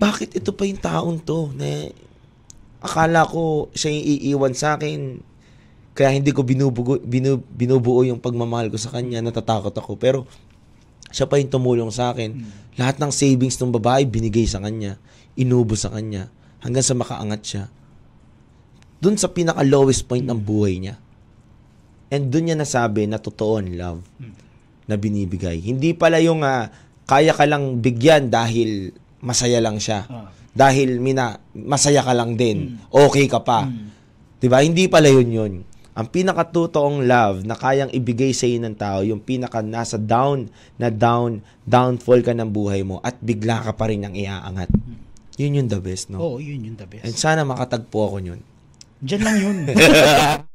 bakit 0.00 0.32
ito 0.32 0.54
pa 0.54 0.64
yung 0.64 0.80
taong 0.80 1.18
to? 1.20 1.50
Na, 1.58 1.90
akala 2.80 3.26
ko 3.26 3.68
siya 3.74 3.92
yung 3.92 4.06
iiwan 4.06 4.54
sa 4.56 4.78
akin. 4.78 5.20
Kaya 5.92 6.14
hindi 6.14 6.30
ko 6.30 6.46
binubugo, 6.46 7.02
binu, 7.02 7.42
binubuo 7.52 8.06
yung 8.06 8.22
pagmamahal 8.22 8.70
ko 8.72 8.78
sa 8.78 8.94
kanya. 8.94 9.20
Natatakot 9.20 9.74
ako. 9.74 9.98
Pero, 10.00 10.24
siya 11.10 11.26
pa 11.26 11.36
yung 11.36 11.50
tumulong 11.50 11.90
sa 11.90 12.14
akin. 12.14 12.30
Lahat 12.78 12.96
ng 13.02 13.10
savings 13.10 13.58
ng 13.58 13.74
babae 13.74 14.06
binigay 14.06 14.46
sa 14.46 14.62
kanya. 14.62 14.96
Inubo 15.34 15.74
sa 15.74 15.90
kanya. 15.90 16.30
Hanggang 16.62 16.86
sa 16.86 16.94
makaangat 16.94 17.42
siya. 17.42 17.64
Doon 19.00 19.16
sa 19.16 19.32
pinaka-lowest 19.32 20.04
point 20.04 20.24
ng 20.24 20.36
buhay 20.36 20.76
niya. 20.76 21.00
And 22.12 22.28
doon 22.28 22.52
niya 22.52 22.56
nasabi 22.58 23.08
na 23.08 23.16
totoo 23.16 23.58
ang 23.58 23.72
love 23.72 24.00
na 24.90 24.94
binibigay. 24.98 25.62
Hindi 25.62 25.94
pala 25.94 26.18
yung 26.18 26.42
ah, 26.42 26.68
kaya 27.06 27.30
ka 27.32 27.46
lang 27.46 27.78
bigyan 27.78 28.28
dahil 28.28 28.92
masaya 29.22 29.62
lang 29.62 29.78
siya. 29.78 30.04
Ah. 30.10 30.28
Dahil 30.50 30.98
mina, 30.98 31.38
masaya 31.54 32.02
ka 32.02 32.10
lang 32.10 32.34
din. 32.34 32.82
Okay 32.90 33.30
ka 33.30 33.38
pa. 33.40 33.70
'Di 34.42 34.50
ba? 34.50 34.66
Hindi 34.66 34.90
pala 34.90 35.06
yun 35.06 35.30
yun. 35.30 35.54
Ang 35.94 36.08
pinakatotoong 36.08 37.04
love 37.04 37.44
na 37.44 37.54
kayang 37.54 37.92
ibigay 37.92 38.32
sa 38.32 38.48
ng 38.48 38.72
tao, 38.78 39.04
yung 39.04 39.20
pinaka 39.20 39.60
nasa 39.60 40.00
down 40.00 40.48
na 40.80 40.88
down, 40.88 41.44
downfall 41.66 42.24
ka 42.24 42.32
ng 42.32 42.48
buhay 42.48 42.86
mo 42.86 43.02
at 43.04 43.18
bigla 43.20 43.60
ka 43.60 43.76
pa 43.76 43.90
rin 43.90 44.06
ang 44.06 44.14
iaangat. 44.16 44.70
Yun 45.36 45.60
yung 45.60 45.68
the 45.68 45.82
best, 45.82 46.08
no? 46.08 46.22
Oo, 46.22 46.36
yun 46.38 46.62
yun 46.62 46.76
the 46.78 46.88
best. 46.88 47.04
And 47.04 47.14
sana 47.14 47.44
makatagpo 47.44 48.06
ako 48.06 48.16
yun. 48.22 48.40
Diyan 49.00 49.22
lang 49.24 49.36
yun. 49.40 49.56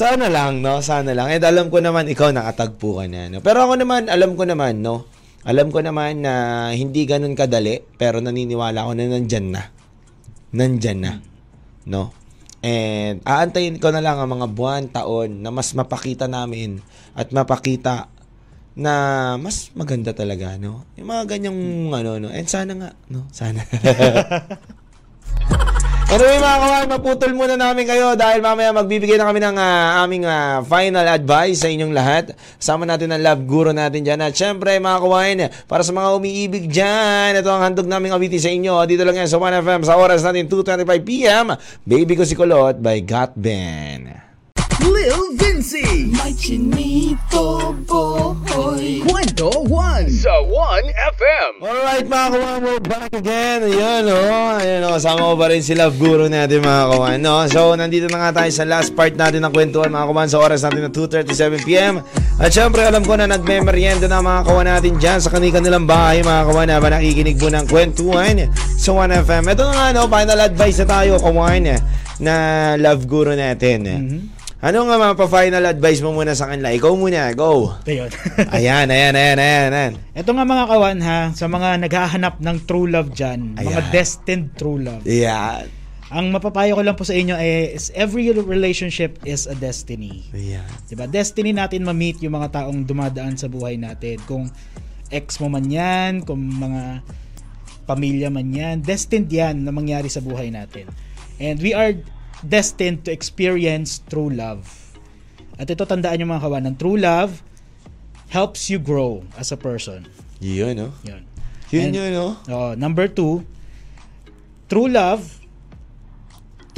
Sana 0.00 0.26
lang, 0.30 0.62
no? 0.62 0.80
Sana 0.82 1.14
lang. 1.14 1.28
And 1.30 1.44
alam 1.44 1.66
ko 1.70 1.82
naman, 1.82 2.08
ikaw 2.10 2.30
nakatagpo 2.30 3.02
ka 3.02 3.04
na, 3.10 3.28
no? 3.30 3.42
Pero 3.42 3.66
ako 3.66 3.74
naman, 3.78 4.06
alam 4.10 4.34
ko 4.38 4.46
naman, 4.46 4.82
no? 4.82 5.06
Alam 5.46 5.70
ko 5.70 5.80
naman 5.80 6.22
na 6.22 6.68
hindi 6.74 7.06
ganun 7.06 7.38
kadali, 7.38 7.80
pero 7.96 8.18
naniniwala 8.18 8.82
ako 8.84 8.92
na 8.98 9.04
nandyan 9.06 9.46
na. 9.54 9.62
Nandyan 10.54 10.98
na. 10.98 11.12
No? 11.88 12.12
And 12.58 13.22
aantayin 13.22 13.78
ko 13.78 13.94
na 13.94 14.02
lang 14.02 14.18
ang 14.18 14.34
mga 14.34 14.50
buwan, 14.50 14.90
taon 14.90 15.46
na 15.46 15.54
mas 15.54 15.72
mapakita 15.78 16.26
namin 16.26 16.82
at 17.14 17.30
mapakita 17.30 18.10
na 18.74 18.92
mas 19.38 19.70
maganda 19.74 20.10
talaga, 20.14 20.58
no? 20.58 20.86
Yung 20.98 21.10
mga 21.10 21.24
ganyang 21.26 21.58
ano, 21.94 22.10
no? 22.18 22.28
And 22.30 22.46
sana 22.50 22.74
nga, 22.74 22.90
no? 23.10 23.26
Sana. 23.30 23.62
Anyway 26.08 26.40
mga 26.40 26.58
kawan, 26.64 26.86
maputol 26.88 27.32
muna 27.36 27.60
namin 27.60 27.84
kayo 27.84 28.16
dahil 28.16 28.40
mamaya 28.40 28.72
magbibigay 28.72 29.20
na 29.20 29.28
kami 29.28 29.44
ng 29.44 29.60
ah, 29.60 30.00
aming 30.08 30.24
ah, 30.24 30.64
final 30.64 31.04
advice 31.04 31.60
sa 31.60 31.68
inyong 31.68 31.92
lahat. 31.92 32.32
Sama 32.56 32.88
natin 32.88 33.12
ang 33.12 33.20
love 33.20 33.44
guru 33.44 33.76
natin 33.76 34.08
dyan. 34.08 34.24
At 34.24 34.32
syempre 34.32 34.80
mga 34.80 35.04
kawan, 35.04 35.38
para 35.68 35.84
sa 35.84 35.92
mga 35.92 36.08
umiibig 36.16 36.64
dyan, 36.72 37.36
ito 37.36 37.52
ang 37.52 37.60
handog 37.60 37.84
naming 37.84 38.16
awiti 38.16 38.40
sa 38.40 38.48
inyo. 38.48 38.88
Dito 38.88 39.04
lang 39.04 39.20
yan 39.20 39.28
sa 39.28 39.36
1FM 39.36 39.84
sa 39.84 40.00
oras 40.00 40.24
natin 40.24 40.48
2.25pm. 40.48 41.46
Baby 41.84 42.16
ko 42.16 42.24
si 42.24 42.32
Kulot 42.32 42.80
by 42.80 43.04
Got 43.04 43.36
Ben. 43.36 44.27
Lil 44.86 45.34
Vinci. 45.34 46.12
May 46.14 46.30
chinito 46.38 47.74
boy 47.86 49.02
Kwento 49.02 49.50
1 49.66 50.06
sa 50.10 50.34
1FM. 50.46 51.52
Alright 51.62 52.06
mga 52.06 52.26
kawan, 52.30 52.58
we're 52.62 52.82
back 52.82 53.10
again. 53.14 53.66
Ayan 53.66 54.06
o. 54.06 54.14
Oh. 54.14 54.58
Ayan 54.58 54.82
o. 54.86 54.98
Sama 55.02 55.30
ko 55.30 55.34
pa 55.34 55.50
rin 55.50 55.62
si 55.62 55.74
Love 55.74 55.98
Guru 55.98 56.30
natin 56.30 56.62
mga 56.62 56.84
kawan. 56.94 57.18
No? 57.18 57.42
So, 57.50 57.74
nandito 57.74 58.06
na 58.06 58.28
nga 58.28 58.42
tayo 58.42 58.50
sa 58.54 58.62
last 58.66 58.94
part 58.94 59.18
natin 59.18 59.42
ng 59.42 59.52
kwentuhan 59.54 59.90
mga 59.90 60.06
kawan 60.10 60.28
sa 60.30 60.38
oras 60.38 60.62
natin 60.62 60.86
na 60.86 60.90
2.37pm. 60.94 61.94
At 62.38 62.50
syempre, 62.54 62.86
alam 62.86 63.02
ko 63.02 63.18
na 63.18 63.26
nagme-merienda 63.26 64.06
na 64.06 64.22
mga 64.22 64.40
kawan 64.46 64.66
natin 64.70 64.94
dyan 65.02 65.18
sa 65.18 65.34
kanilang 65.34 65.90
bahay 65.90 66.22
mga 66.22 66.42
kawan 66.46 66.70
habang 66.70 66.94
nakikinig 66.94 67.38
mo 67.42 67.50
ng 67.50 67.66
kwentuhan 67.66 68.46
sa 68.78 68.90
1FM. 68.94 69.42
Ito 69.50 69.62
na 69.66 69.72
nga 69.74 69.86
no, 69.90 70.06
final 70.06 70.38
advice 70.38 70.78
na 70.82 70.86
tayo 70.86 71.18
kawan 71.18 71.66
na 72.22 72.34
Love 72.78 73.06
Guru 73.10 73.34
natin. 73.34 73.82
Ano 74.58 74.90
nga 74.90 74.98
mapa-final 74.98 75.62
advice 75.70 76.02
mo 76.02 76.10
muna 76.10 76.34
sa 76.34 76.50
kanila? 76.50 76.74
Ikaw 76.74 76.90
muna, 76.98 77.30
go. 77.30 77.78
Ito 77.86 77.92
yun. 77.94 78.10
Ayan, 78.58 78.90
ayan, 78.90 79.14
ayan, 79.14 79.38
ayan, 79.38 79.70
ayan. 79.70 79.92
Ito 80.18 80.34
nga 80.34 80.42
mga 80.42 80.64
kawan 80.66 80.98
ha, 80.98 81.20
sa 81.30 81.46
mga 81.46 81.78
naghahanap 81.86 82.42
ng 82.42 82.56
true 82.66 82.90
love 82.90 83.14
dyan, 83.14 83.54
mga 83.54 83.86
Ayan. 83.86 83.94
destined 83.94 84.58
true 84.58 84.82
love. 84.82 85.06
Ayan. 85.06 85.70
Ang 86.10 86.34
mapapayo 86.34 86.74
ko 86.74 86.82
lang 86.82 86.98
po 86.98 87.06
sa 87.06 87.14
inyo 87.14 87.38
is 87.38 87.94
every 87.94 88.34
relationship 88.34 89.22
is 89.22 89.46
a 89.46 89.54
destiny. 89.54 90.26
Ayan. 90.34 90.66
'Di 90.90 90.98
ba? 90.98 91.06
Destiny 91.06 91.54
natin 91.54 91.86
ma-meet 91.86 92.18
yung 92.24 92.34
mga 92.34 92.58
taong 92.58 92.82
dumadaan 92.82 93.38
sa 93.38 93.46
buhay 93.46 93.78
natin. 93.78 94.18
Kung 94.26 94.50
ex 95.12 95.38
mo 95.38 95.46
man 95.52 95.70
'yan, 95.70 96.26
kung 96.26 96.40
mga 96.40 97.04
pamilya 97.86 98.26
man 98.26 98.50
'yan, 98.50 98.82
destined 98.82 99.30
'yan 99.30 99.62
na 99.62 99.70
mangyari 99.70 100.10
sa 100.10 100.18
buhay 100.18 100.50
natin. 100.50 100.90
And 101.38 101.62
we 101.62 101.76
are 101.76 101.94
destined 102.44 103.04
to 103.06 103.10
experience 103.10 103.98
true 104.06 104.30
love. 104.30 104.94
At 105.58 105.66
ito 105.70 105.82
tandaan 105.82 106.22
nyo 106.22 106.38
mga 106.38 106.42
kawan, 106.46 106.62
ng 106.70 106.76
true 106.78 106.98
love 106.98 107.42
helps 108.30 108.70
you 108.70 108.78
grow 108.78 109.26
as 109.34 109.50
a 109.50 109.58
person. 109.58 110.06
Yun, 110.38 110.78
no? 110.78 110.88
Yun. 111.02 111.22
Yun 111.74 111.82
And- 111.90 111.94
yun, 111.98 112.10
no? 112.14 112.26
Oh, 112.46 112.70
number 112.78 113.10
two, 113.10 113.42
true 114.70 114.86
love 114.86 115.42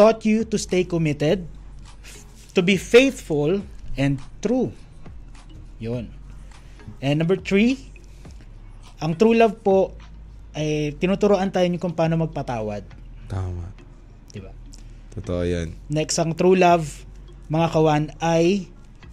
taught 0.00 0.24
you 0.24 0.48
to 0.48 0.56
stay 0.56 0.80
committed, 0.80 1.44
to 2.56 2.64
be 2.64 2.80
faithful, 2.80 3.60
and 4.00 4.16
true. 4.40 4.72
Yun. 5.76 6.08
And 7.04 7.20
number 7.20 7.36
three, 7.36 7.76
ang 9.00 9.16
true 9.20 9.36
love 9.36 9.60
po, 9.60 9.92
ay 10.56 10.96
tinuturoan 10.96 11.52
tayo 11.52 11.68
niyo 11.68 11.78
kung 11.78 11.94
paano 11.94 12.16
magpatawad. 12.16 12.82
Tama. 13.28 13.79
Totoo 15.10 15.42
yan. 15.42 15.74
Next, 15.88 16.16
ang 16.16 16.32
true 16.32 16.54
love, 16.54 16.86
mga 17.48 17.68
kawan, 17.70 18.04
ay 18.18 18.70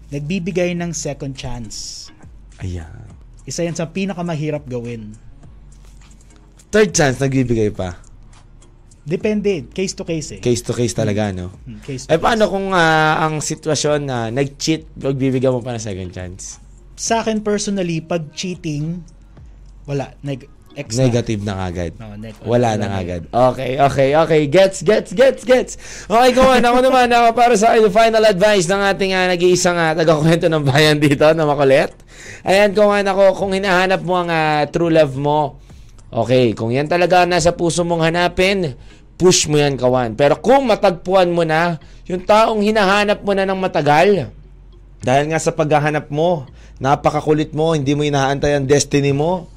nagbibigay 0.07 0.71
ng 0.73 0.93
second 0.93 1.33
chance. 1.33 2.07
Ayan. 2.62 3.10
Isa 3.43 3.63
yan 3.63 3.73
sa 3.73 3.88
pinakamahirap 3.88 4.67
gawin. 4.67 5.15
Third 6.69 6.91
chance, 6.91 7.17
nagbibigay 7.17 7.71
pa. 7.71 7.95
Depende, 9.07 9.63
case 9.71 9.95
to 9.95 10.03
case 10.03 10.36
eh. 10.36 10.39
Case 10.43 10.60
to 10.62 10.75
case 10.75 10.91
talaga, 10.91 11.31
no? 11.31 11.47
Hmm, 11.63 11.79
Case 11.79 12.03
to 12.05 12.12
Eh, 12.12 12.19
paano 12.19 12.51
kung 12.51 12.75
ah, 12.75 13.23
ang 13.23 13.39
sitwasyon 13.39 13.99
na 14.03 14.27
nag-cheat, 14.27 14.99
magbibigyan 14.99 15.55
mo 15.55 15.63
pa 15.63 15.71
ng 15.71 15.81
second 15.81 16.12
chance? 16.12 16.60
sa 16.97 17.21
akin 17.21 17.45
personally, 17.45 18.01
pag 18.01 18.33
cheating, 18.33 19.05
wala. 19.86 20.17
Neg- 20.25 20.49
na. 20.77 21.09
Negative 21.09 21.41
na 21.41 21.53
kagad. 21.65 21.91
No, 21.97 22.13
neg- 22.13 22.37
Wala 22.45 22.77
na 22.77 22.85
na. 22.85 22.95
kagad. 23.01 23.21
Okay, 23.33 23.71
okay, 23.81 24.09
okay. 24.13 24.41
Gets, 24.45 24.85
gets, 24.85 25.09
gets, 25.17 25.41
gets. 25.41 25.73
Okay, 26.05 26.31
kawan. 26.37 26.61
Ako 26.61 26.77
naman, 26.85 27.09
ako 27.09 27.33
para 27.33 27.57
sa 27.57 27.73
akin, 27.73 27.89
final 27.89 28.21
advice 28.21 28.69
ng 28.69 28.81
ating 28.93 29.11
uh, 29.17 29.25
nag-iisang 29.33 29.77
uh, 29.77 29.97
taga-kwento 29.97 30.45
ng 30.45 30.63
bayan 30.63 31.01
dito 31.01 31.25
na 31.33 31.49
makulit. 31.49 31.89
Ayan, 32.45 32.77
kawan, 32.77 33.09
ako, 33.09 33.33
kung 33.33 33.51
hinahanap 33.57 34.01
mo 34.05 34.13
ang 34.21 34.29
ah, 34.29 34.61
true 34.69 34.93
love 34.93 35.17
mo, 35.17 35.57
okay, 36.13 36.53
kung 36.53 36.69
yan 36.69 36.85
talaga 36.85 37.25
nasa 37.25 37.51
puso 37.51 37.81
mong 37.81 38.05
hanapin, 38.05 38.77
push 39.17 39.49
mo 39.49 39.57
yan, 39.57 39.75
kawan. 39.75 40.13
Pero 40.13 40.37
kung 40.37 40.69
matagpuan 40.69 41.33
mo 41.33 41.41
na, 41.41 41.81
yung 42.05 42.21
taong 42.23 42.61
hinahanap 42.61 43.25
mo 43.25 43.33
na 43.33 43.49
ng 43.49 43.57
matagal, 43.57 44.29
dahil 45.01 45.23
nga 45.29 45.39
sa 45.41 45.51
paghahanap 45.53 46.09
mo, 46.13 46.45
napakakulit 46.77 47.51
mo, 47.53 47.73
hindi 47.73 47.97
mo 47.97 48.05
inaantay 48.05 48.57
ang 48.57 48.65
destiny 48.69 49.11
mo, 49.11 49.49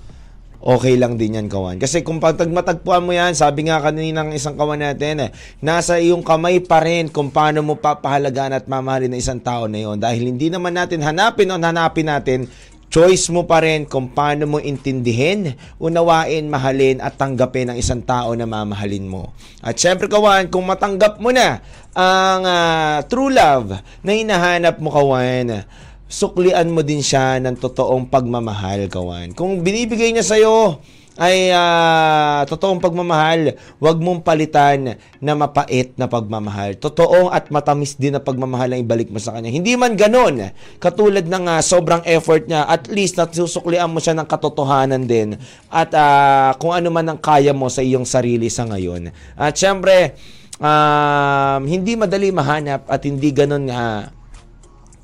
okay 0.60 0.94
lang 1.00 1.16
din 1.16 1.40
yan, 1.40 1.48
kawan. 1.48 1.80
Kasi 1.80 2.04
kung 2.04 2.20
matagpuan 2.20 3.04
mo 3.04 3.16
yan, 3.16 3.32
sabi 3.32 3.66
nga 3.66 3.80
kanina 3.80 4.20
ng 4.22 4.36
isang 4.36 4.54
kawan 4.54 4.84
natin, 4.84 5.28
eh, 5.28 5.30
nasa 5.64 5.96
iyong 5.96 6.20
kamay 6.20 6.60
pa 6.60 6.84
rin 6.84 7.08
kung 7.08 7.32
paano 7.32 7.64
mo 7.64 7.80
papahalagaan 7.80 8.52
at 8.52 8.68
mamahalin 8.68 9.16
ng 9.16 9.20
isang 9.20 9.40
tao 9.40 9.64
na 9.66 9.80
yon. 9.80 9.96
Dahil 9.96 10.28
hindi 10.28 10.52
naman 10.52 10.76
natin 10.76 11.00
hanapin 11.00 11.48
o 11.48 11.56
hanapin 11.56 12.06
natin, 12.12 12.44
choice 12.90 13.30
mo 13.30 13.46
pa 13.46 13.62
rin 13.62 13.86
kung 13.86 14.10
paano 14.12 14.44
mo 14.50 14.58
intindihin, 14.58 15.54
unawain, 15.78 16.50
mahalin 16.50 16.98
at 16.98 17.16
tanggapin 17.16 17.70
ang 17.70 17.78
isang 17.78 18.02
tao 18.02 18.34
na 18.34 18.44
mamahalin 18.44 19.06
mo. 19.06 19.32
At 19.62 19.78
syempre 19.78 20.10
kawan, 20.10 20.50
kung 20.50 20.66
matanggap 20.66 21.22
mo 21.22 21.30
na 21.30 21.62
ang 21.94 22.42
ah, 22.44 22.98
true 23.06 23.30
love 23.30 23.78
na 24.02 24.10
hinahanap 24.12 24.76
mo 24.82 24.90
kawan, 24.90 25.64
suklian 26.10 26.74
mo 26.74 26.82
din 26.82 27.00
siya 27.00 27.38
ng 27.38 27.54
totoong 27.54 28.10
pagmamahal, 28.10 28.90
kawan. 28.90 29.30
Kung 29.30 29.62
binibigay 29.62 30.10
niya 30.10 30.26
sa'yo 30.26 30.82
ay 31.20 31.54
ah, 31.54 32.42
totoong 32.50 32.82
pagmamahal, 32.82 33.54
wag 33.78 33.98
mong 34.02 34.26
palitan 34.26 34.98
na 35.22 35.32
mapait 35.38 35.94
na 35.94 36.10
pagmamahal. 36.10 36.74
Totoong 36.82 37.30
at 37.30 37.46
matamis 37.54 37.94
din 37.94 38.18
na 38.18 38.24
pagmamahal 38.24 38.74
ang 38.74 38.82
ibalik 38.82 39.06
mo 39.06 39.22
sa 39.22 39.38
kanya. 39.38 39.54
Hindi 39.54 39.78
man 39.78 39.94
ganon, 39.94 40.50
katulad 40.82 41.30
ng 41.30 41.44
ah, 41.46 41.62
sobrang 41.62 42.02
effort 42.10 42.50
niya, 42.50 42.66
at 42.66 42.90
least 42.90 43.14
nasusuklian 43.14 43.86
mo 43.86 44.02
siya 44.02 44.18
ng 44.18 44.26
katotohanan 44.26 45.06
din 45.06 45.38
at 45.70 45.94
ah, 45.94 46.58
kung 46.58 46.74
ano 46.74 46.90
man 46.90 47.06
ang 47.06 47.20
kaya 47.22 47.54
mo 47.54 47.70
sa 47.70 47.86
iyong 47.86 48.08
sarili 48.08 48.50
sa 48.50 48.66
ngayon. 48.66 49.14
At 49.38 49.54
syempre, 49.54 50.18
um, 50.58 51.62
hindi 51.70 51.94
madali 51.94 52.34
mahanap 52.34 52.88
at 52.90 53.00
hindi 53.06 53.30
ganon 53.30 53.70
nga 53.70 54.10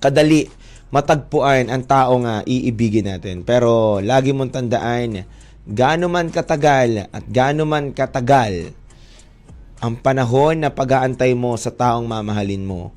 kadali 0.01 0.66
matagpuan 0.91 1.67
ang 1.71 1.83
taong 1.83 2.23
nga 2.27 2.37
iibigin 2.47 3.11
natin. 3.11 3.43
Pero 3.43 3.99
lagi 3.99 4.31
mong 4.31 4.55
tandaan, 4.55 5.27
gaano 5.67 6.07
man 6.07 6.31
katagal 6.31 7.11
at 7.11 7.25
gaano 7.27 7.67
man 7.67 7.91
katagal 7.91 8.71
ang 9.83 9.95
panahon 9.99 10.63
na 10.63 10.71
pag-aantay 10.73 11.37
mo 11.37 11.53
sa 11.59 11.69
taong 11.69 12.09
mamahalin 12.09 12.65
mo, 12.65 12.97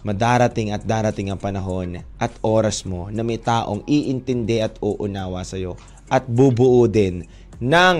madarating 0.00 0.72
at 0.72 0.86
darating 0.86 1.28
ang 1.28 1.36
panahon 1.36 2.00
at 2.16 2.32
oras 2.40 2.86
mo 2.88 3.12
na 3.12 3.20
may 3.26 3.36
taong 3.36 3.84
iintindi 3.84 4.62
at 4.64 4.80
uunawa 4.80 5.44
sa'yo 5.44 5.76
at 6.08 6.24
bubuo 6.24 6.88
din 6.88 7.28
ng 7.60 7.98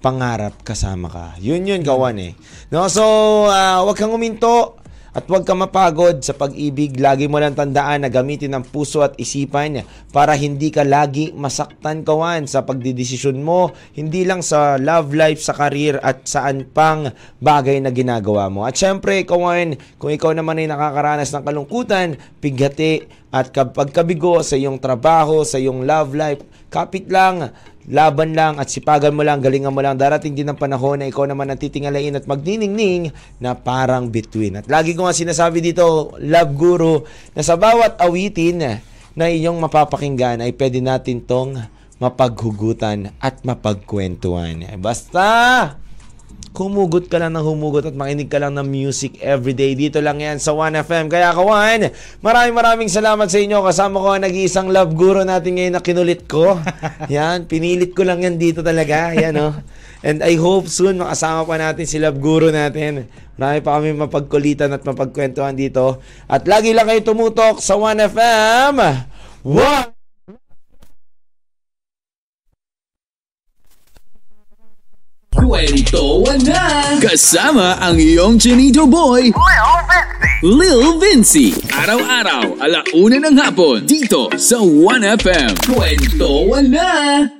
pangarap 0.00 0.56
kasama 0.64 1.12
ka. 1.12 1.26
Yun 1.38 1.68
yun, 1.68 1.84
kawan 1.84 2.18
eh. 2.18 2.32
No, 2.72 2.88
so, 2.88 3.04
ah, 3.52 3.84
wag 3.84 4.00
kang 4.00 4.10
uminto 4.10 4.79
at 5.10 5.26
huwag 5.26 5.42
ka 5.42 5.58
mapagod 5.58 6.22
sa 6.22 6.38
pag-ibig. 6.38 6.94
Lagi 6.98 7.26
mo 7.26 7.42
lang 7.42 7.58
tandaan 7.58 8.06
na 8.06 8.10
gamitin 8.10 8.54
ang 8.54 8.62
puso 8.62 9.02
at 9.02 9.18
isipan 9.18 9.82
para 10.14 10.38
hindi 10.38 10.70
ka 10.70 10.86
lagi 10.86 11.34
masaktan 11.34 12.06
kawan 12.06 12.46
sa 12.46 12.62
pagdidesisyon 12.62 13.42
mo. 13.42 13.74
Hindi 13.94 14.22
lang 14.22 14.46
sa 14.46 14.78
love 14.78 15.10
life, 15.14 15.42
sa 15.42 15.56
career 15.56 15.98
at 15.98 16.30
saan 16.30 16.66
pang 16.70 17.10
bagay 17.42 17.82
na 17.82 17.90
ginagawa 17.90 18.46
mo. 18.46 18.62
At 18.62 18.78
syempre, 18.78 19.26
kawan, 19.26 19.74
kung 19.98 20.14
ikaw 20.14 20.30
naman 20.30 20.62
ay 20.62 20.70
nakakaranas 20.70 21.34
ng 21.34 21.42
kalungkutan, 21.42 22.14
pighati 22.38 23.20
at 23.30 23.54
kapag 23.54 23.94
kabigo 23.94 24.42
sa 24.42 24.58
iyong 24.58 24.82
trabaho, 24.82 25.46
sa 25.46 25.58
iyong 25.58 25.86
love 25.86 26.14
life, 26.18 26.42
kapit 26.70 27.06
lang, 27.10 27.54
laban 27.90 28.38
lang 28.38 28.56
at 28.62 28.70
sipagan 28.70 29.12
mo 29.12 29.26
lang, 29.26 29.42
galingan 29.42 29.74
mo 29.74 29.82
lang. 29.82 29.98
Darating 29.98 30.32
din 30.32 30.46
ang 30.46 30.56
panahon 30.56 31.02
na 31.02 31.10
ikaw 31.10 31.26
naman 31.26 31.50
ang 31.50 31.58
titingalain 31.58 32.14
at 32.14 32.24
magniningning 32.30 33.10
na 33.42 33.58
parang 33.58 34.06
between. 34.06 34.62
At 34.62 34.70
lagi 34.70 34.94
ko 34.94 35.04
nga 35.04 35.14
sinasabi 35.14 35.58
dito, 35.58 36.14
Love 36.22 36.52
Guru, 36.54 37.02
na 37.34 37.42
sa 37.42 37.58
bawat 37.58 37.98
awitin 37.98 38.80
na 39.18 39.24
inyong 39.26 39.58
mapapakinggan 39.58 40.38
ay 40.40 40.54
pwede 40.54 40.78
natin 40.78 41.26
tong 41.26 41.58
mapaghugutan 42.00 43.12
at 43.18 43.42
mapagkwentuhan. 43.42 44.64
Basta, 44.80 45.26
humugot 46.50 47.06
ka 47.06 47.22
lang 47.22 47.38
ng 47.38 47.44
humugot 47.46 47.86
at 47.86 47.94
makinig 47.94 48.26
ka 48.26 48.42
lang 48.42 48.58
ng 48.58 48.66
music 48.66 49.22
everyday. 49.22 49.78
Dito 49.78 50.02
lang 50.02 50.18
yan 50.18 50.42
sa 50.42 50.50
1FM. 50.52 51.06
Kaya 51.06 51.30
kawan, 51.30 51.94
maraming 52.20 52.56
maraming 52.56 52.90
salamat 52.90 53.30
sa 53.30 53.38
inyo. 53.38 53.62
Kasama 53.62 54.02
ko 54.02 54.08
ang 54.12 54.22
nag-iisang 54.26 54.68
love 54.68 54.92
guru 54.98 55.22
natin 55.22 55.56
ngayon 55.56 55.74
na 55.78 55.82
kinulit 55.82 56.26
ko. 56.26 56.58
yan, 57.12 57.46
pinilit 57.46 57.94
ko 57.94 58.02
lang 58.02 58.26
yan 58.26 58.36
dito 58.36 58.60
talaga. 58.66 59.14
Yan 59.14 59.34
oh. 59.38 59.54
And 60.02 60.24
I 60.24 60.34
hope 60.40 60.66
soon 60.66 60.98
makasama 60.98 61.46
pa 61.46 61.54
natin 61.60 61.86
si 61.86 62.02
love 62.02 62.18
guru 62.18 62.50
natin. 62.50 63.06
Marami 63.38 63.58
pa 63.64 63.70
kami 63.78 63.96
mapagkulitan 63.96 64.74
at 64.74 64.82
mapagkwentuhan 64.84 65.56
dito. 65.56 66.02
At 66.28 66.44
lagi 66.44 66.74
lang 66.74 66.90
kayo 66.90 67.00
tumutok 67.00 67.62
sa 67.62 67.78
1FM. 67.78 68.76
One! 69.46 69.99
Kwento 75.30 76.26
na! 76.42 76.98
Kasama 76.98 77.78
ang 77.78 77.94
iyong 77.94 78.34
Chinito 78.34 78.82
Boy, 78.82 79.30
Lil 80.42 80.98
Vinci. 80.98 81.54
Araw-araw, 81.70 82.58
alauna 82.58 83.22
ng 83.30 83.38
hapon, 83.38 83.86
dito 83.86 84.26
sa 84.34 84.58
1FM. 84.58 85.54
Kwento 85.70 86.50
na! 86.66 87.39